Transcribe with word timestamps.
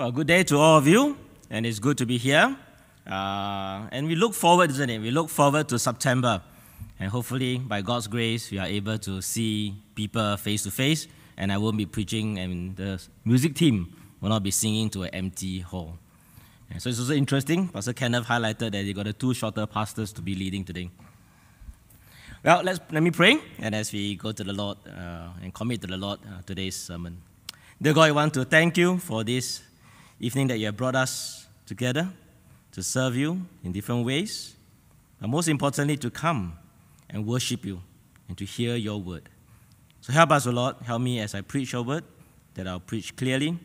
Well, 0.00 0.12
good 0.12 0.28
day 0.28 0.44
to 0.44 0.56
all 0.56 0.78
of 0.78 0.86
you, 0.88 1.18
and 1.50 1.66
it's 1.66 1.78
good 1.78 1.98
to 1.98 2.06
be 2.06 2.16
here. 2.16 2.56
Uh, 3.06 3.86
and 3.92 4.06
we 4.06 4.14
look 4.14 4.32
forward, 4.32 4.70
isn't 4.70 4.88
it? 4.88 4.98
We 4.98 5.10
look 5.10 5.28
forward 5.28 5.68
to 5.68 5.78
September, 5.78 6.40
and 6.98 7.10
hopefully, 7.10 7.58
by 7.58 7.82
God's 7.82 8.06
grace, 8.06 8.50
we 8.50 8.58
are 8.58 8.66
able 8.66 8.96
to 8.96 9.20
see 9.20 9.74
people 9.94 10.38
face 10.38 10.62
to 10.62 10.70
face. 10.70 11.06
And 11.36 11.52
I 11.52 11.58
won't 11.58 11.76
be 11.76 11.84
preaching, 11.84 12.38
and 12.38 12.74
the 12.76 12.98
music 13.26 13.54
team 13.54 13.94
will 14.22 14.30
not 14.30 14.42
be 14.42 14.50
singing 14.50 14.88
to 14.88 15.02
an 15.02 15.10
empty 15.10 15.60
hall. 15.60 15.98
And 16.70 16.80
so 16.80 16.88
it's 16.88 16.98
also 16.98 17.12
interesting. 17.12 17.68
Pastor 17.68 17.92
Kenneth 17.92 18.24
highlighted 18.24 18.58
that 18.58 18.72
they 18.72 18.94
got 18.94 19.04
the 19.04 19.12
two 19.12 19.34
shorter 19.34 19.66
pastors 19.66 20.14
to 20.14 20.22
be 20.22 20.34
leading 20.34 20.64
today. 20.64 20.88
Well, 22.42 22.62
let's, 22.62 22.80
let 22.90 23.02
me 23.02 23.10
pray, 23.10 23.38
and 23.58 23.74
as 23.74 23.92
we 23.92 24.16
go 24.16 24.32
to 24.32 24.44
the 24.44 24.54
Lord 24.54 24.78
uh, 24.86 25.28
and 25.42 25.52
commit 25.52 25.82
to 25.82 25.88
the 25.88 25.98
Lord 25.98 26.20
uh, 26.26 26.40
today's 26.46 26.76
sermon. 26.76 27.20
Dear 27.82 27.92
God, 27.92 28.02
I 28.04 28.12
want 28.12 28.32
to 28.32 28.46
thank 28.46 28.78
you 28.78 28.96
for 28.96 29.24
this 29.24 29.60
evening 30.20 30.46
that 30.48 30.58
you 30.58 30.66
have 30.66 30.76
brought 30.76 30.94
us 30.94 31.46
together 31.66 32.08
to 32.72 32.82
serve 32.82 33.16
you 33.16 33.46
in 33.64 33.72
different 33.72 34.04
ways, 34.04 34.54
but 35.20 35.28
most 35.28 35.48
importantly, 35.48 35.96
to 35.96 36.10
come 36.10 36.56
and 37.08 37.26
worship 37.26 37.64
you 37.64 37.80
and 38.28 38.36
to 38.38 38.44
hear 38.44 38.76
your 38.76 39.00
word. 39.00 39.28
So 40.00 40.12
help 40.12 40.30
us, 40.30 40.46
O 40.46 40.50
Lord, 40.50 40.76
help 40.84 41.02
me 41.02 41.20
as 41.20 41.34
I 41.34 41.40
preach 41.40 41.72
your 41.72 41.82
word, 41.82 42.04
that 42.54 42.68
I'll 42.68 42.80
preach 42.80 43.16
clearly. 43.16 43.58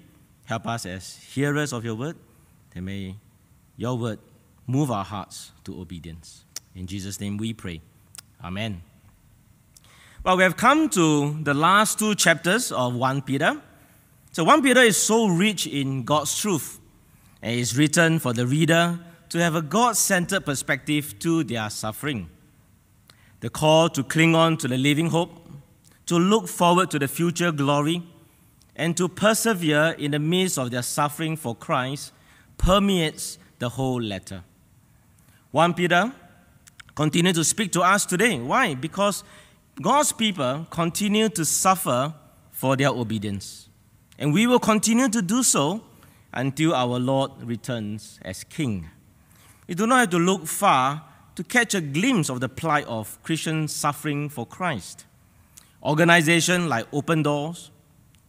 Help 0.45 0.67
us 0.67 0.85
as 0.85 1.17
hearers 1.17 1.73
of 1.73 1.83
your 1.83 1.95
word, 1.95 2.15
that 2.73 2.81
may 2.81 3.15
your 3.77 3.97
word 3.97 4.19
move 4.65 4.91
our 4.91 5.03
hearts 5.03 5.51
to 5.65 5.79
obedience. 5.79 6.45
In 6.73 6.87
Jesus' 6.87 7.19
name 7.19 7.37
we 7.37 7.53
pray. 7.53 7.81
Amen. 8.43 8.81
Well, 10.23 10.37
we 10.37 10.43
have 10.43 10.57
come 10.57 10.89
to 10.89 11.43
the 11.43 11.53
last 11.53 11.99
two 11.99 12.15
chapters 12.15 12.71
of 12.71 12.95
1 12.95 13.21
Peter. 13.21 13.61
So 14.35 14.43
1 14.43 14.63
Peter 14.63 14.81
is 14.81 14.97
so 14.97 15.27
rich 15.27 15.65
in 15.65 16.03
God's 16.03 16.37
truth 16.37 16.81
and 17.41 17.57
is 17.57 17.77
written 17.77 18.19
for 18.19 18.33
the 18.33 18.45
reader 18.45 18.99
to 19.29 19.37
have 19.37 19.55
a 19.55 19.61
God 19.61 19.95
centered 19.95 20.45
perspective 20.45 21.17
to 21.19 21.45
their 21.45 21.69
suffering. 21.69 22.29
The 23.39 23.49
call 23.49 23.87
to 23.91 24.03
cling 24.03 24.35
on 24.35 24.57
to 24.57 24.67
the 24.67 24.77
living 24.77 25.07
hope, 25.07 25.49
to 26.07 26.19
look 26.19 26.49
forward 26.49 26.91
to 26.91 26.99
the 26.99 27.07
future 27.07 27.53
glory, 27.53 28.03
and 28.75 28.97
to 28.97 29.07
persevere 29.07 29.95
in 29.97 30.11
the 30.11 30.19
midst 30.19 30.59
of 30.59 30.69
their 30.69 30.83
suffering 30.83 31.37
for 31.37 31.55
Christ 31.55 32.11
permeates 32.57 33.37
the 33.59 33.69
whole 33.69 34.01
letter. 34.01 34.43
1 35.51 35.75
Peter 35.75 36.11
continues 36.93 37.35
to 37.35 37.45
speak 37.45 37.71
to 37.71 37.83
us 37.83 38.05
today. 38.05 38.37
Why? 38.37 38.75
Because 38.75 39.23
God's 39.81 40.11
people 40.11 40.67
continue 40.69 41.29
to 41.29 41.45
suffer 41.45 42.13
for 42.51 42.75
their 42.75 42.89
obedience. 42.89 43.69
And 44.17 44.33
we 44.33 44.47
will 44.47 44.59
continue 44.59 45.09
to 45.09 45.21
do 45.21 45.43
so 45.43 45.81
until 46.33 46.73
our 46.73 46.99
Lord 46.99 47.31
returns 47.41 48.19
as 48.21 48.43
King. 48.43 48.89
We 49.67 49.75
do 49.75 49.87
not 49.87 49.99
have 49.99 50.09
to 50.11 50.19
look 50.19 50.45
far 50.47 51.03
to 51.35 51.43
catch 51.43 51.73
a 51.73 51.81
glimpse 51.81 52.29
of 52.29 52.39
the 52.39 52.49
plight 52.49 52.85
of 52.87 53.21
Christians 53.23 53.73
suffering 53.73 54.29
for 54.29 54.45
Christ. 54.45 55.05
Organizations 55.83 56.67
like 56.67 56.87
Open 56.93 57.23
Doors, 57.23 57.71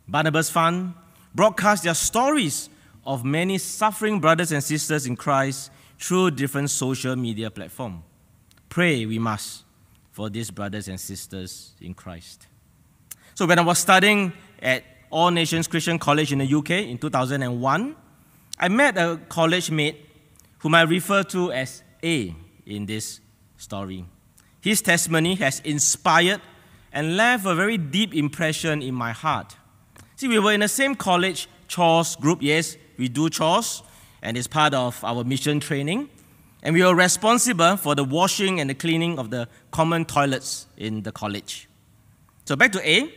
Barnabas 0.08 0.50
Fund 0.50 0.94
broadcast 1.34 1.84
their 1.84 1.94
stories 1.94 2.68
of 3.04 3.24
many 3.24 3.58
suffering 3.58 4.20
brothers 4.20 4.52
and 4.52 4.62
sisters 4.62 5.06
in 5.06 5.16
Christ 5.16 5.70
through 5.98 6.32
different 6.32 6.70
social 6.70 7.14
media 7.14 7.50
platforms. 7.50 8.02
Pray 8.68 9.06
we 9.06 9.18
must 9.18 9.64
for 10.10 10.28
these 10.28 10.50
brothers 10.50 10.88
and 10.88 10.98
sisters 10.98 11.72
in 11.80 11.94
Christ. 11.94 12.46
So, 13.34 13.46
when 13.46 13.58
I 13.58 13.62
was 13.62 13.78
studying 13.78 14.32
at 14.60 14.82
All 15.16 15.30
Nations 15.30 15.66
Christian 15.66 15.98
College 15.98 16.30
in 16.30 16.40
the 16.40 16.54
UK 16.54 16.72
in 16.72 16.98
2001, 16.98 17.96
I 18.58 18.68
met 18.68 18.98
a 18.98 19.18
college 19.30 19.70
mate 19.70 19.96
whom 20.58 20.74
I 20.74 20.82
refer 20.82 21.22
to 21.22 21.52
as 21.52 21.82
A 22.04 22.34
in 22.66 22.84
this 22.84 23.20
story. 23.56 24.04
His 24.60 24.82
testimony 24.82 25.34
has 25.36 25.60
inspired 25.60 26.42
and 26.92 27.16
left 27.16 27.46
a 27.46 27.54
very 27.54 27.78
deep 27.78 28.14
impression 28.14 28.82
in 28.82 28.94
my 28.94 29.12
heart. 29.12 29.56
See, 30.16 30.28
we 30.28 30.38
were 30.38 30.52
in 30.52 30.60
the 30.60 30.68
same 30.68 30.94
college 30.94 31.48
chores 31.66 32.14
group, 32.16 32.40
yes, 32.42 32.76
we 32.98 33.08
do 33.08 33.30
chores, 33.30 33.82
and 34.20 34.36
it's 34.36 34.46
part 34.46 34.74
of 34.74 35.02
our 35.02 35.24
mission 35.24 35.60
training. 35.60 36.10
And 36.62 36.74
we 36.74 36.84
were 36.84 36.94
responsible 36.94 37.78
for 37.78 37.94
the 37.94 38.04
washing 38.04 38.60
and 38.60 38.68
the 38.68 38.74
cleaning 38.74 39.18
of 39.18 39.30
the 39.30 39.48
common 39.70 40.04
toilets 40.04 40.66
in 40.76 41.04
the 41.04 41.12
college. 41.12 41.70
So 42.44 42.54
back 42.54 42.72
to 42.72 42.86
A. 42.86 43.10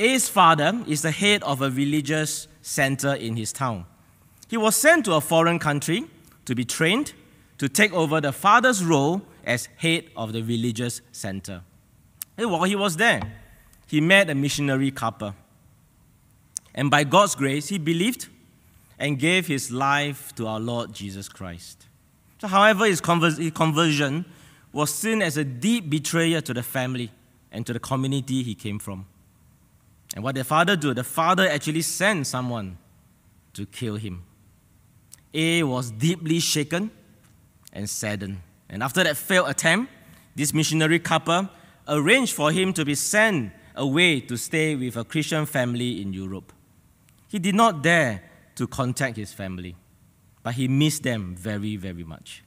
A's 0.00 0.30
father 0.30 0.82
is 0.86 1.02
the 1.02 1.10
head 1.10 1.42
of 1.42 1.60
a 1.60 1.70
religious 1.70 2.48
center 2.62 3.14
in 3.14 3.36
his 3.36 3.52
town. 3.52 3.84
He 4.48 4.56
was 4.56 4.74
sent 4.74 5.04
to 5.04 5.12
a 5.12 5.20
foreign 5.20 5.58
country 5.58 6.04
to 6.46 6.54
be 6.54 6.64
trained 6.64 7.12
to 7.58 7.68
take 7.68 7.92
over 7.92 8.18
the 8.18 8.32
father's 8.32 8.82
role 8.82 9.20
as 9.44 9.68
head 9.76 10.06
of 10.16 10.32
the 10.32 10.42
religious 10.42 11.02
center. 11.12 11.60
And 12.38 12.50
while 12.50 12.62
he 12.62 12.74
was 12.74 12.96
there, 12.96 13.20
he 13.86 14.00
met 14.00 14.30
a 14.30 14.34
missionary 14.34 14.90
couple. 14.90 15.34
And 16.74 16.90
by 16.90 17.04
God's 17.04 17.34
grace, 17.34 17.68
he 17.68 17.76
believed 17.76 18.28
and 18.98 19.18
gave 19.18 19.46
his 19.46 19.70
life 19.70 20.34
to 20.36 20.46
our 20.46 20.60
Lord 20.60 20.94
Jesus 20.94 21.28
Christ. 21.28 21.86
So, 22.40 22.48
however, 22.48 22.86
his, 22.86 23.02
conversion 23.02 24.24
was 24.72 24.94
seen 24.94 25.20
as 25.20 25.36
a 25.36 25.44
deep 25.44 25.90
betrayal 25.90 26.40
to 26.40 26.54
the 26.54 26.62
family 26.62 27.10
and 27.52 27.66
to 27.66 27.74
the 27.74 27.80
community 27.80 28.42
he 28.42 28.54
came 28.54 28.78
from. 28.78 29.04
And 30.14 30.24
what 30.24 30.34
the 30.34 30.44
father 30.44 30.76
did, 30.76 30.96
the 30.96 31.04
father 31.04 31.48
actually 31.48 31.82
sent 31.82 32.26
someone 32.26 32.78
to 33.54 33.66
kill 33.66 33.96
him. 33.96 34.24
A 35.32 35.62
was 35.62 35.90
deeply 35.90 36.40
shaken 36.40 36.90
and 37.72 37.88
saddened. 37.88 38.38
And 38.68 38.82
after 38.82 39.04
that 39.04 39.16
failed 39.16 39.48
attempt, 39.48 39.92
this 40.34 40.52
missionary 40.52 40.98
couple 40.98 41.48
arranged 41.88 42.34
for 42.34 42.50
him 42.50 42.72
to 42.72 42.84
be 42.84 42.94
sent 42.94 43.52
away 43.76 44.20
to 44.20 44.36
stay 44.36 44.74
with 44.74 44.96
a 44.96 45.04
Christian 45.04 45.46
family 45.46 46.02
in 46.02 46.12
Europe. 46.12 46.52
He 47.28 47.38
did 47.38 47.54
not 47.54 47.82
dare 47.82 48.22
to 48.56 48.66
contact 48.66 49.16
his 49.16 49.32
family 49.32 49.76
but 50.42 50.54
he 50.54 50.68
missed 50.68 51.02
them 51.02 51.34
very, 51.36 51.76
very 51.76 52.04
much. 52.04 52.42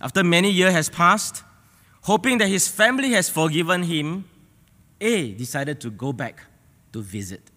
After 0.00 0.22
many 0.22 0.50
years 0.50 0.72
has 0.72 0.88
passed, 0.88 1.42
hoping 2.02 2.38
that 2.38 2.48
his 2.48 2.68
family 2.68 3.10
has 3.12 3.28
forgiven 3.28 3.84
him, 3.84 4.24
A 5.00 5.32
decided 5.32 5.80
to 5.80 5.90
go 5.90 6.12
back 6.12 6.44
to 6.92 7.02
visit. 7.02 7.50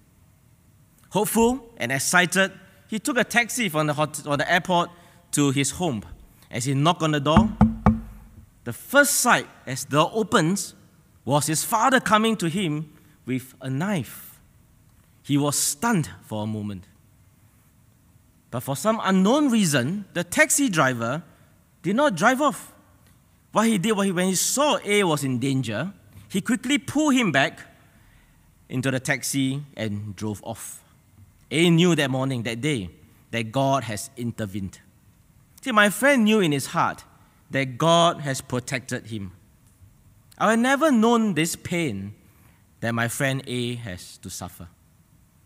Hopeful 1.09 1.65
and 1.77 1.91
excited, 1.91 2.51
he 2.87 2.99
took 2.99 3.17
a 3.17 3.23
taxi 3.23 3.69
from 3.69 3.87
the, 3.87 3.93
from 3.93 4.37
the 4.37 4.51
airport 4.51 4.89
to 5.31 5.51
his 5.51 5.71
home. 5.71 6.03
As 6.51 6.65
he 6.65 6.73
knocked 6.73 7.01
on 7.01 7.11
the 7.11 7.19
door, 7.19 7.49
the 8.63 8.73
first 8.73 9.15
sight 9.15 9.47
as 9.65 9.85
the 9.85 9.91
door 9.97 10.11
opens 10.13 10.75
was 11.23 11.47
his 11.47 11.63
father 11.63 11.99
coming 11.99 12.35
to 12.37 12.49
him 12.49 12.93
with 13.25 13.53
a 13.61 13.69
knife. 13.69 14.39
He 15.23 15.37
was 15.37 15.57
stunned 15.57 16.09
for 16.23 16.43
a 16.43 16.47
moment. 16.47 16.85
But 18.51 18.61
for 18.61 18.75
some 18.75 19.01
unknown 19.03 19.49
reason, 19.49 20.05
the 20.13 20.23
taxi 20.23 20.69
driver 20.69 21.23
did 21.81 21.95
not 21.95 22.15
drive 22.15 22.41
off. 22.41 22.73
What 23.51 23.67
he 23.67 23.77
did, 23.77 23.93
was, 23.93 24.11
when 24.11 24.27
he 24.27 24.35
saw 24.35 24.77
A 24.85 25.03
was 25.03 25.23
in 25.23 25.39
danger, 25.39 25.93
he 26.29 26.41
quickly 26.41 26.77
pulled 26.77 27.15
him 27.15 27.31
back 27.31 27.59
into 28.69 28.91
the 28.91 28.99
taxi 28.99 29.63
and 29.75 30.15
drove 30.15 30.43
off. 30.43 30.83
A 31.51 31.69
knew 31.69 31.95
that 31.95 32.09
morning, 32.09 32.43
that 32.43 32.61
day, 32.61 32.89
that 33.31 33.51
God 33.51 33.83
has 33.83 34.09
intervened. 34.17 34.79
See, 35.61 35.71
my 35.71 35.89
friend 35.89 36.23
knew 36.23 36.39
in 36.39 36.51
his 36.51 36.67
heart 36.67 37.03
that 37.51 37.77
God 37.77 38.21
has 38.21 38.41
protected 38.41 39.07
him. 39.07 39.31
I 40.37 40.51
had 40.51 40.59
never 40.59 40.91
known 40.91 41.33
this 41.33 41.55
pain 41.55 42.13
that 42.81 42.93
my 42.93 43.07
friend 43.07 43.41
A 43.47 43.75
has 43.75 44.17
to 44.19 44.29
suffer. 44.29 44.67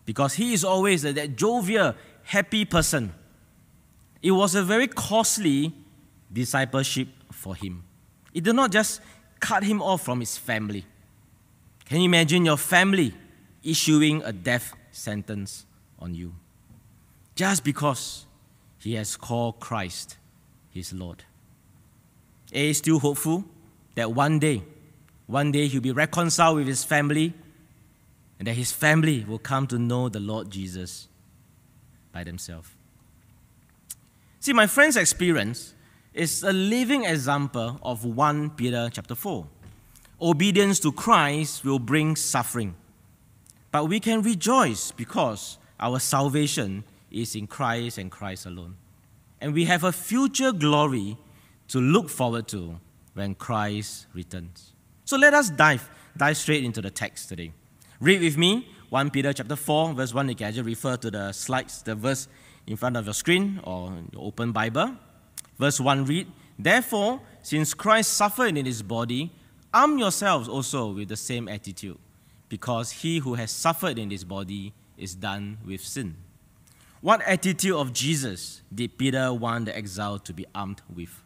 Because 0.04 0.34
he 0.34 0.52
is 0.52 0.64
always 0.64 1.02
that 1.02 1.36
jovial, 1.36 1.94
happy 2.24 2.64
person. 2.64 3.14
It 4.22 4.32
was 4.32 4.54
a 4.54 4.62
very 4.62 4.88
costly 4.88 5.72
discipleship 6.32 7.08
for 7.32 7.54
him. 7.54 7.84
It 8.34 8.44
did 8.44 8.54
not 8.54 8.72
just 8.72 9.00
cut 9.38 9.62
him 9.62 9.80
off 9.80 10.02
from 10.02 10.20
his 10.20 10.36
family. 10.36 10.84
Can 11.90 11.98
you 11.98 12.04
imagine 12.04 12.44
your 12.44 12.56
family 12.56 13.12
issuing 13.64 14.22
a 14.22 14.32
death 14.32 14.74
sentence 14.92 15.66
on 15.98 16.14
you? 16.14 16.36
Just 17.34 17.64
because 17.64 18.26
he 18.78 18.94
has 18.94 19.16
called 19.16 19.58
Christ 19.58 20.16
his 20.70 20.92
Lord. 20.92 21.24
A 22.52 22.70
is 22.70 22.78
still 22.78 23.00
hopeful 23.00 23.44
that 23.96 24.12
one 24.12 24.38
day, 24.38 24.62
one 25.26 25.50
day 25.50 25.66
he'll 25.66 25.80
be 25.80 25.90
reconciled 25.90 26.58
with 26.58 26.68
his 26.68 26.84
family 26.84 27.34
and 28.38 28.46
that 28.46 28.54
his 28.54 28.70
family 28.70 29.24
will 29.24 29.40
come 29.40 29.66
to 29.66 29.76
know 29.76 30.08
the 30.08 30.20
Lord 30.20 30.48
Jesus 30.48 31.08
by 32.12 32.22
themselves. 32.22 32.70
See, 34.38 34.52
my 34.52 34.68
friend's 34.68 34.96
experience 34.96 35.74
is 36.14 36.44
a 36.44 36.52
living 36.52 37.02
example 37.02 37.80
of 37.82 38.04
1 38.04 38.50
Peter 38.50 38.88
chapter 38.92 39.16
4. 39.16 39.44
Obedience 40.22 40.78
to 40.80 40.92
Christ 40.92 41.64
will 41.64 41.78
bring 41.78 42.14
suffering, 42.14 42.74
but 43.70 43.86
we 43.86 44.00
can 44.00 44.22
rejoice 44.22 44.92
because 44.92 45.58
our 45.78 45.98
salvation 45.98 46.84
is 47.10 47.34
in 47.34 47.46
Christ 47.46 47.96
and 47.96 48.10
Christ 48.10 48.44
alone. 48.44 48.76
And 49.40 49.54
we 49.54 49.64
have 49.64 49.84
a 49.84 49.92
future 49.92 50.52
glory 50.52 51.16
to 51.68 51.80
look 51.80 52.10
forward 52.10 52.48
to 52.48 52.78
when 53.14 53.34
Christ 53.34 54.06
returns. 54.12 54.72
So 55.04 55.16
let 55.16 55.32
us 55.32 55.48
dive, 55.48 55.88
dive 56.16 56.36
straight 56.36 56.64
into 56.64 56.82
the 56.82 56.90
text 56.90 57.28
today. 57.28 57.52
Read 57.98 58.20
with 58.20 58.36
me 58.36 58.68
1 58.90 59.10
Peter 59.10 59.32
chapter 59.32 59.56
4, 59.56 59.94
verse 59.94 60.12
1. 60.12 60.28
You 60.28 60.34
can 60.34 60.52
just 60.52 60.66
refer 60.66 60.96
to 60.98 61.10
the 61.10 61.32
slides, 61.32 61.82
the 61.82 61.94
verse 61.94 62.28
in 62.66 62.76
front 62.76 62.96
of 62.96 63.06
your 63.06 63.14
screen 63.14 63.60
or 63.64 63.92
your 64.12 64.22
open 64.22 64.52
Bible. 64.52 64.96
Verse 65.58 65.80
1 65.80 66.04
read, 66.04 66.26
Therefore, 66.58 67.20
since 67.42 67.72
Christ 67.72 68.12
suffered 68.12 68.56
in 68.56 68.66
his 68.66 68.82
body, 68.82 69.32
arm 69.72 69.98
yourselves 69.98 70.48
also 70.48 70.92
with 70.92 71.08
the 71.08 71.16
same 71.16 71.48
attitude, 71.48 71.98
because 72.48 72.90
he 72.90 73.18
who 73.18 73.34
has 73.34 73.50
suffered 73.50 73.98
in 73.98 74.10
his 74.10 74.24
body 74.24 74.72
is 74.96 75.14
done 75.14 75.58
with 75.64 75.80
sin. 75.80 76.16
What 77.00 77.22
attitude 77.22 77.74
of 77.74 77.92
Jesus 77.92 78.60
did 78.74 78.98
Peter 78.98 79.32
want 79.32 79.64
the 79.64 79.76
exile 79.76 80.18
to 80.18 80.32
be 80.32 80.44
armed 80.54 80.82
with? 80.94 81.22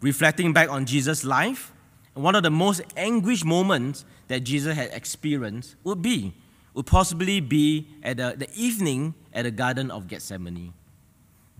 Reflecting 0.00 0.52
back 0.52 0.68
on 0.68 0.84
Jesus' 0.84 1.24
life, 1.24 1.72
one 2.14 2.34
of 2.34 2.42
the 2.42 2.50
most 2.50 2.82
anguished 2.96 3.44
moments 3.44 4.04
that 4.28 4.40
Jesus 4.40 4.74
had 4.74 4.90
experienced 4.92 5.76
would 5.84 6.02
be, 6.02 6.34
would 6.74 6.86
possibly 6.86 7.40
be 7.40 7.86
at 8.02 8.16
the, 8.16 8.34
the 8.36 8.48
evening 8.54 9.14
at 9.32 9.44
the 9.44 9.50
Garden 9.50 9.90
of 9.90 10.08
Gethsemane. 10.08 10.72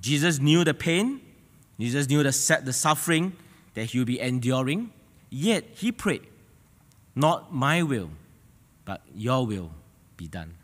Jesus 0.01 0.41
knew 0.41 0.65
the 0.65 0.75
pain, 0.75 1.21
Jesus 1.79 2.09
knew 2.09 2.23
the, 2.23 2.61
the 2.65 2.73
suffering 2.73 3.37
that 3.75 3.87
he 3.87 3.99
would 3.99 4.07
be 4.07 4.21
enduring, 4.21 4.93
yet 5.35 5.65
he 5.75 5.91
prayed, 5.91 6.23
Not 7.15 7.53
my 7.53 7.83
will, 7.83 8.11
but 8.85 9.03
your 9.15 9.45
will 9.47 9.71
be 10.17 10.29
done. 10.29 10.55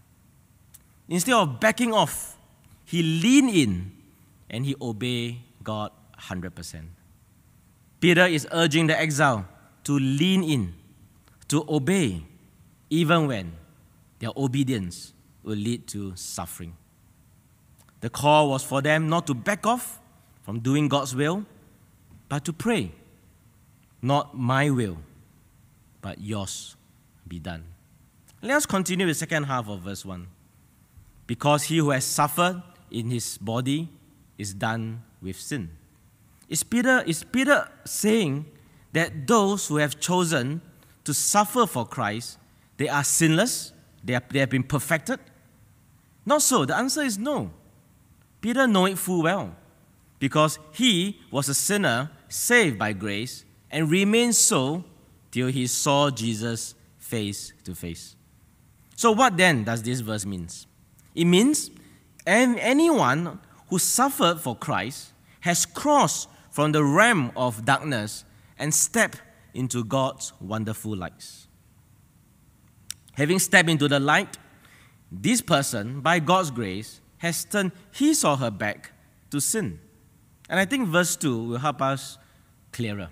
Instead 1.08 1.34
of 1.34 1.58
backing 1.58 1.92
off, 1.92 2.38
he 2.84 3.02
leaned 3.02 3.50
in 3.50 3.92
and 4.48 4.64
he 4.64 4.76
obeyed 4.80 5.38
God 5.64 5.90
100%. 6.18 6.82
Peter 7.98 8.26
is 8.26 8.46
urging 8.52 8.86
the 8.86 8.98
exile 8.98 9.46
to 9.84 9.98
lean 9.98 10.44
in, 10.44 10.74
to 11.48 11.64
obey, 11.68 12.22
even 12.88 13.26
when 13.26 13.52
their 14.20 14.30
obedience 14.36 15.12
will 15.42 15.56
lead 15.56 15.86
to 15.88 16.14
suffering. 16.14 16.76
The 18.00 18.10
call 18.10 18.50
was 18.50 18.62
for 18.62 18.80
them 18.80 19.08
not 19.08 19.26
to 19.26 19.34
back 19.34 19.66
off 19.66 20.00
from 20.42 20.60
doing 20.60 20.88
God's 20.88 21.14
will, 21.14 21.44
but 22.28 22.44
to 22.44 22.52
pray, 22.52 22.92
not 24.02 24.36
my 24.36 24.70
will, 24.70 24.98
but 26.00 26.20
yours 26.20 26.76
be 27.26 27.38
done. 27.38 27.64
Let 28.42 28.56
us 28.56 28.66
continue 28.66 29.06
the 29.06 29.14
second 29.14 29.44
half 29.44 29.68
of 29.68 29.80
verse 29.80 30.04
1. 30.04 30.26
Because 31.26 31.64
he 31.64 31.78
who 31.78 31.90
has 31.90 32.04
suffered 32.04 32.62
in 32.90 33.10
his 33.10 33.38
body 33.38 33.88
is 34.38 34.54
done 34.54 35.02
with 35.20 35.36
sin. 35.36 35.70
Is 36.48 36.62
Peter, 36.62 37.04
is 37.06 37.22
Peter 37.22 37.68
saying 37.84 38.46
that 38.92 39.26
those 39.26 39.68
who 39.68 39.76
have 39.76 40.00
chosen 40.00 40.60
to 41.04 41.14
suffer 41.14 41.66
for 41.66 41.86
Christ, 41.86 42.38
they 42.76 42.88
are 42.88 43.04
sinless? 43.04 43.72
They, 44.02 44.14
are, 44.14 44.22
they 44.30 44.40
have 44.40 44.50
been 44.50 44.64
perfected? 44.64 45.20
Not 46.24 46.42
so. 46.42 46.64
The 46.64 46.76
answer 46.76 47.02
is 47.02 47.18
no. 47.18 47.50
Peter 48.40 48.66
knew 48.66 48.86
it 48.86 48.98
full 48.98 49.22
well 49.22 49.54
because 50.18 50.58
he 50.72 51.20
was 51.30 51.48
a 51.48 51.54
sinner 51.54 52.10
saved 52.28 52.78
by 52.78 52.92
grace 52.92 53.44
and 53.70 53.90
remained 53.90 54.34
so 54.34 54.84
till 55.30 55.48
he 55.48 55.66
saw 55.66 56.10
Jesus 56.10 56.74
face 56.98 57.52
to 57.64 57.74
face. 57.74 58.16
So, 58.96 59.12
what 59.12 59.36
then 59.36 59.64
does 59.64 59.82
this 59.82 60.00
verse 60.00 60.26
mean? 60.26 60.48
It 61.14 61.24
means 61.24 61.70
anyone 62.26 63.40
who 63.68 63.78
suffered 63.78 64.40
for 64.40 64.56
Christ 64.56 65.12
has 65.40 65.64
crossed 65.64 66.28
from 66.50 66.72
the 66.72 66.84
realm 66.84 67.32
of 67.36 67.64
darkness 67.64 68.24
and 68.58 68.74
step 68.74 69.16
into 69.54 69.84
God's 69.84 70.32
wonderful 70.40 70.96
lights. 70.96 71.46
Having 73.14 73.38
stepped 73.38 73.68
into 73.68 73.88
the 73.88 73.98
light, 73.98 74.38
this 75.10 75.40
person, 75.40 76.00
by 76.00 76.18
God's 76.18 76.50
grace, 76.50 77.00
has 77.18 77.44
turned 77.44 77.72
his 77.92 78.24
or 78.24 78.36
her 78.36 78.50
back 78.50 78.92
to 79.30 79.40
sin. 79.40 79.80
And 80.48 80.60
I 80.60 80.64
think 80.64 80.88
verse 80.88 81.16
2 81.16 81.44
will 81.44 81.58
help 81.58 81.80
us 81.82 82.18
clearer. 82.72 83.08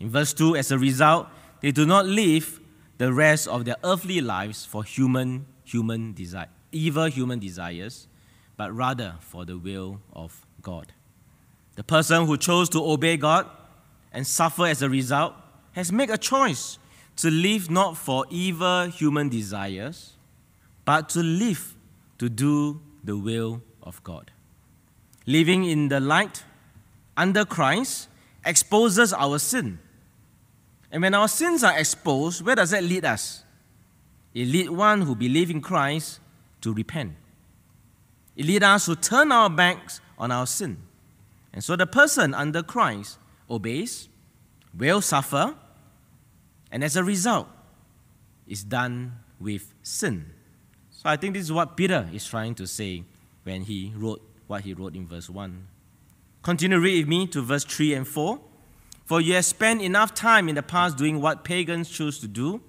In 0.00 0.08
verse 0.08 0.32
2, 0.32 0.56
as 0.56 0.72
a 0.72 0.78
result, 0.78 1.28
they 1.60 1.70
do 1.70 1.84
not 1.86 2.06
live 2.06 2.58
the 2.96 3.12
rest 3.12 3.46
of 3.48 3.64
their 3.66 3.76
earthly 3.84 4.20
lives 4.20 4.64
for 4.64 4.82
human, 4.82 5.46
human 5.64 6.14
desire, 6.14 6.48
evil 6.72 7.04
human 7.04 7.38
desires, 7.38 8.08
but 8.56 8.74
rather 8.74 9.14
for 9.20 9.44
the 9.44 9.58
will 9.58 10.00
of 10.12 10.46
God. 10.62 10.92
The 11.76 11.84
person 11.84 12.26
who 12.26 12.36
chose 12.36 12.68
to 12.70 12.84
obey 12.84 13.16
God 13.16 13.46
and 14.12 14.26
suffer 14.26 14.66
as 14.66 14.82
a 14.82 14.88
result 14.88 15.34
has 15.72 15.92
made 15.92 16.10
a 16.10 16.18
choice 16.18 16.78
to 17.16 17.30
live 17.30 17.70
not 17.70 17.96
for 17.96 18.24
evil 18.30 18.86
human 18.86 19.28
desires, 19.28 20.14
but 20.84 21.08
to 21.10 21.20
live 21.20 21.74
to 22.18 22.28
do 22.28 22.80
the 23.04 23.16
will 23.16 23.62
of 23.82 24.02
God. 24.02 24.30
Living 25.26 25.64
in 25.64 25.88
the 25.88 26.00
light 26.00 26.44
under 27.16 27.44
Christ 27.44 28.08
exposes 28.44 29.12
our 29.12 29.38
sin. 29.38 29.78
And 30.92 31.02
when 31.02 31.14
our 31.14 31.28
sins 31.28 31.62
are 31.62 31.78
exposed, 31.78 32.44
where 32.44 32.56
does 32.56 32.70
that 32.70 32.82
lead 32.82 33.04
us? 33.04 33.44
It 34.34 34.46
leads 34.46 34.70
one 34.70 35.02
who 35.02 35.14
believes 35.14 35.50
in 35.50 35.60
Christ 35.60 36.20
to 36.60 36.72
repent. 36.72 37.14
It 38.36 38.46
leads 38.46 38.64
us 38.64 38.86
to 38.86 38.96
turn 38.96 39.32
our 39.32 39.50
backs 39.50 40.00
on 40.18 40.30
our 40.30 40.46
sin 40.46 40.78
and 41.52 41.64
so 41.64 41.76
the 41.76 41.86
person 41.86 42.34
under 42.34 42.62
Christ 42.62 43.18
obeys, 43.48 44.08
will 44.76 45.00
suffer, 45.00 45.54
and 46.70 46.84
as 46.84 46.96
a 46.96 47.02
result, 47.02 47.48
is 48.46 48.62
done 48.62 49.18
with 49.40 49.74
sin. 49.82 50.26
So 50.90 51.08
I 51.08 51.16
think 51.16 51.34
this 51.34 51.44
is 51.44 51.52
what 51.52 51.76
Peter 51.76 52.08
is 52.12 52.26
trying 52.26 52.54
to 52.56 52.66
say 52.66 53.02
when 53.42 53.62
he 53.62 53.92
wrote 53.96 54.22
what 54.46 54.62
he 54.62 54.74
wrote 54.74 54.94
in 54.94 55.06
verse 55.06 55.28
1. 55.28 55.66
Continue 56.42 56.78
read 56.78 57.00
with 57.00 57.08
me 57.08 57.26
to 57.28 57.42
verse 57.42 57.64
3 57.64 57.94
and 57.94 58.06
4. 58.08 58.40
For 59.10 59.20
you 59.20 59.34
have 59.34 59.44
spent 59.44 59.82
enough 59.82 60.14
time 60.14 60.48
in 60.48 60.54
the 60.54 60.62
past 60.62 60.96
doing 60.96 61.20
what 61.20 61.42
pagans 61.42 61.90
choose 61.90 62.20
to 62.20 62.28
do, 62.28 62.60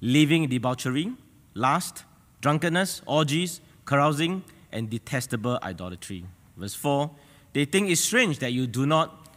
living 0.00 0.46
debauchery, 0.46 1.14
lust, 1.54 2.04
drunkenness, 2.40 3.02
orgies, 3.06 3.60
carousing, 3.86 4.44
and 4.70 4.88
detestable 4.88 5.58
idolatry. 5.64 6.26
Verse 6.56 6.76
4 6.76 7.10
they 7.54 7.64
think 7.64 7.90
it's 7.90 8.00
strange 8.00 8.38
that 8.38 8.52
you 8.52 8.68
do 8.68 8.86
not 8.86 9.34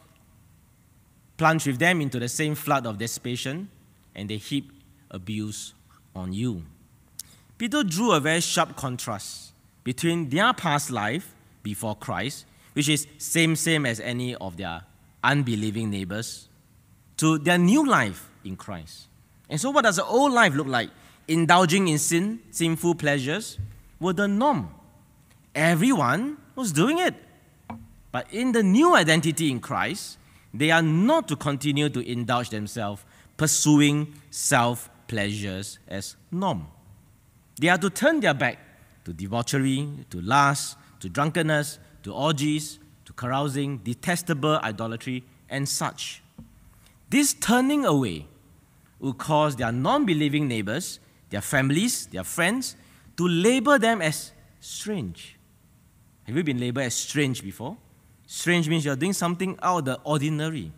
plunge 1.37 1.65
with 1.65 1.79
them 1.79 1.99
into 2.01 2.19
the 2.19 2.29
same 2.29 2.53
flood 2.53 2.85
of 2.85 2.99
dissipation, 2.99 3.67
and 4.13 4.29
they 4.29 4.37
heap 4.37 4.71
abuse 5.09 5.73
on 6.15 6.33
you. 6.33 6.61
Peter 7.57 7.83
drew 7.83 8.11
a 8.11 8.19
very 8.19 8.41
sharp 8.41 8.75
contrast 8.75 9.53
between 9.83 10.29
their 10.29 10.53
past 10.53 10.91
life 10.91 11.33
before 11.63 11.95
Christ, 11.95 12.45
which 12.73 12.89
is 12.89 13.07
same 13.17 13.55
same 13.55 13.87
as 13.87 13.99
any 13.99 14.35
of 14.35 14.57
their 14.57 14.83
unbelieving 15.23 15.89
neighbors, 15.89 16.49
to 17.17 17.37
their 17.37 17.57
new 17.57 17.87
life 17.87 18.29
in 18.43 18.55
Christ. 18.55 19.07
And 19.49 19.59
so, 19.59 19.69
what 19.69 19.83
does 19.83 19.97
the 19.97 20.05
old 20.05 20.33
life 20.33 20.53
look 20.53 20.67
like? 20.67 20.89
Indulging 21.27 21.87
in 21.87 21.97
sin, 21.99 22.39
sinful 22.51 22.95
pleasures, 22.95 23.57
were 23.99 24.13
the 24.13 24.27
norm. 24.27 24.73
Everyone 25.55 26.37
was 26.55 26.71
doing 26.71 26.99
it. 26.99 27.15
But 28.11 28.31
in 28.33 28.51
the 28.51 28.61
new 28.61 28.95
identity 28.95 29.49
in 29.49 29.59
Christ, 29.59 30.17
they 30.53 30.69
are 30.71 30.81
not 30.81 31.27
to 31.29 31.35
continue 31.35 31.89
to 31.89 31.99
indulge 31.99 32.49
themselves 32.49 33.03
pursuing 33.37 34.13
self 34.29 34.89
pleasures 35.07 35.79
as 35.87 36.15
norm. 36.31 36.67
They 37.59 37.69
are 37.69 37.77
to 37.77 37.89
turn 37.89 38.19
their 38.19 38.33
back 38.33 38.59
to 39.05 39.13
debauchery, 39.13 39.87
to 40.09 40.21
lust, 40.21 40.77
to 40.99 41.09
drunkenness, 41.09 41.79
to 42.03 42.13
orgies, 42.13 42.79
carousing, 43.15 43.77
detestable 43.79 44.57
idolatry, 44.57 45.23
and 45.49 45.67
such. 45.67 46.21
This 47.09 47.33
turning 47.33 47.85
away 47.85 48.27
will 48.99 49.13
cause 49.13 49.55
their 49.55 49.71
non 49.71 50.05
believing 50.05 50.47
neighbors, 50.47 50.99
their 51.29 51.41
families, 51.41 52.07
their 52.07 52.23
friends, 52.23 52.75
to 53.17 53.27
label 53.27 53.77
them 53.77 54.01
as 54.01 54.31
strange. 54.59 55.37
Have 56.23 56.35
you 56.35 56.43
been 56.43 56.59
labeled 56.59 56.85
as 56.85 56.95
strange 56.95 57.43
before? 57.43 57.77
Strange 58.25 58.69
means 58.69 58.85
you're 58.85 58.95
doing 58.95 59.13
something 59.13 59.57
out 59.61 59.79
of 59.79 59.85
the 59.85 59.99
ordinary. 60.03 60.71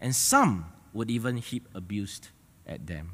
And 0.00 0.14
some 0.14 0.66
would 0.92 1.10
even 1.10 1.36
heap 1.36 1.68
abuse 1.74 2.20
at 2.66 2.86
them. 2.86 3.10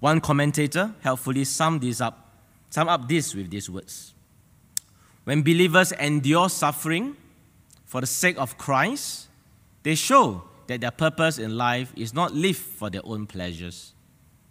One 0.00 0.20
commentator 0.20 0.94
helpfully 1.00 1.44
summed 1.44 1.82
this 1.82 2.00
up, 2.00 2.34
sum 2.70 2.88
up 2.88 3.08
this 3.08 3.34
with 3.34 3.50
these 3.50 3.70
words. 3.70 4.14
When 5.30 5.42
believers 5.42 5.92
endure 5.92 6.48
suffering 6.48 7.16
for 7.86 8.00
the 8.00 8.06
sake 8.08 8.36
of 8.36 8.58
Christ, 8.58 9.28
they 9.84 9.94
show 9.94 10.42
that 10.66 10.80
their 10.80 10.90
purpose 10.90 11.38
in 11.38 11.56
life 11.56 11.92
is 11.94 12.12
not 12.12 12.34
lived 12.34 12.58
for 12.58 12.90
their 12.90 13.02
own 13.04 13.28
pleasures, 13.28 13.92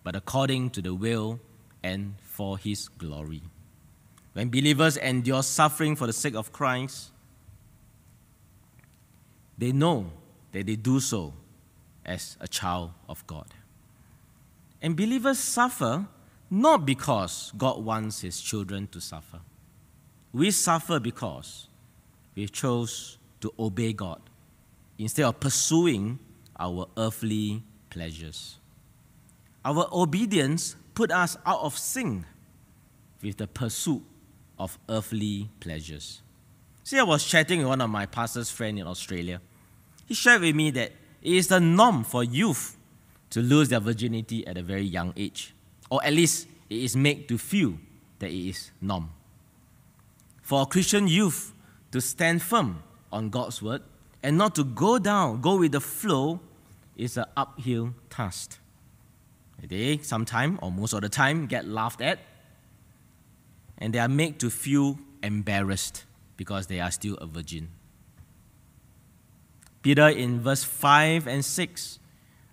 but 0.06 0.16
according 0.16 0.70
to 0.70 0.82
the 0.82 0.96
will 0.96 1.42
and 1.84 2.16
for 2.24 2.58
His 2.58 2.88
glory. 2.88 3.42
when 4.32 4.48
believers 4.48 4.96
endure 4.96 5.44
suffering 5.44 5.98
for 5.98 6.08
the 6.08 6.14
sake 6.14 6.36
of 6.36 6.54
Christ, 6.54 7.12
they 9.58 9.74
know 9.74 10.10
that 10.54 10.66
they 10.66 10.78
do 10.78 11.02
so 11.02 11.34
as 12.06 12.38
a 12.40 12.48
child 12.48 12.92
of 13.10 13.28
God. 13.28 13.48
And 14.82 14.96
believers 14.96 15.40
suffer 15.40 16.08
not 16.50 16.86
because 16.86 17.52
God 17.58 17.84
wants 17.84 18.22
his 18.22 18.40
children 18.40 18.88
to 18.94 19.02
suffer. 19.02 19.42
We 20.34 20.52
suffer 20.52 21.00
because 21.00 21.68
we 22.36 22.48
chose 22.48 23.18
to 23.42 23.54
obey 23.58 23.94
God 23.94 24.22
instead 24.98 25.26
of 25.26 25.40
pursuing 25.40 26.20
our 26.60 26.88
earthly 26.98 27.64
pleasures. 27.90 28.58
Our 29.66 29.88
obedience 29.92 30.76
put 30.94 31.12
us 31.12 31.38
out 31.46 31.62
of 31.62 31.78
sync 31.78 32.26
with 33.22 33.38
the 33.38 33.48
pursuit 33.48 34.04
of 34.58 34.78
earthly 34.88 35.50
pleasures. 35.60 36.22
See, 36.84 37.00
I 37.00 37.04
was 37.04 37.24
chatting 37.24 37.60
with 37.60 37.68
one 37.68 37.82
of 37.82 37.90
my 37.90 38.06
pastor's 38.06 38.52
friends 38.52 38.82
in 38.82 38.88
Australia. 38.88 39.42
He 40.06 40.14
shared 40.14 40.42
with 40.42 40.56
me 40.56 40.72
that 40.72 40.92
it 41.22 41.34
is 41.34 41.48
the 41.48 41.60
norm 41.60 42.04
for 42.04 42.24
youth 42.24 42.78
to 43.32 43.42
lose 43.42 43.70
their 43.70 43.80
virginity 43.80 44.46
at 44.48 44.58
a 44.58 44.62
very 44.62 44.84
young 44.84 45.14
age, 45.16 45.54
or 45.90 46.04
at 46.04 46.14
least 46.14 46.48
it 46.70 46.78
is 46.78 46.96
made 46.96 47.28
to 47.30 47.38
feel 47.38 47.76
that 48.20 48.30
it 48.30 48.50
is 48.50 48.72
norm. 48.82 49.10
For 50.50 50.66
Christian 50.66 51.08
youth 51.08 51.54
to 51.92 52.02
stand 52.02 52.42
firm 52.42 52.82
on 53.12 53.30
God's 53.30 53.62
word 53.62 53.84
and 54.24 54.36
not 54.36 54.56
to 54.56 54.64
go 54.64 54.98
down, 54.98 55.42
go 55.42 55.58
with 55.58 55.74
the 55.74 55.80
flow, 55.80 56.40
is 56.98 57.18
an 57.18 57.26
uphill 57.38 57.94
task. 58.10 58.58
They 59.62 60.00
sometimes, 60.00 60.58
or 60.64 60.72
most 60.72 60.94
of 60.94 61.02
the 61.02 61.10
time, 61.10 61.46
get 61.46 61.68
laughed 61.68 62.02
at, 62.02 62.18
and 63.78 63.94
they 63.94 64.00
are 64.00 64.08
made 64.08 64.40
to 64.40 64.50
feel 64.50 64.98
embarrassed 65.22 66.06
because 66.36 66.66
they 66.66 66.80
are 66.80 66.90
still 66.90 67.14
a 67.18 67.28
virgin. 67.28 67.70
Peter 69.84 70.10
in 70.10 70.42
verse 70.42 70.64
5 70.64 71.28
and 71.28 71.46
6 71.46 72.00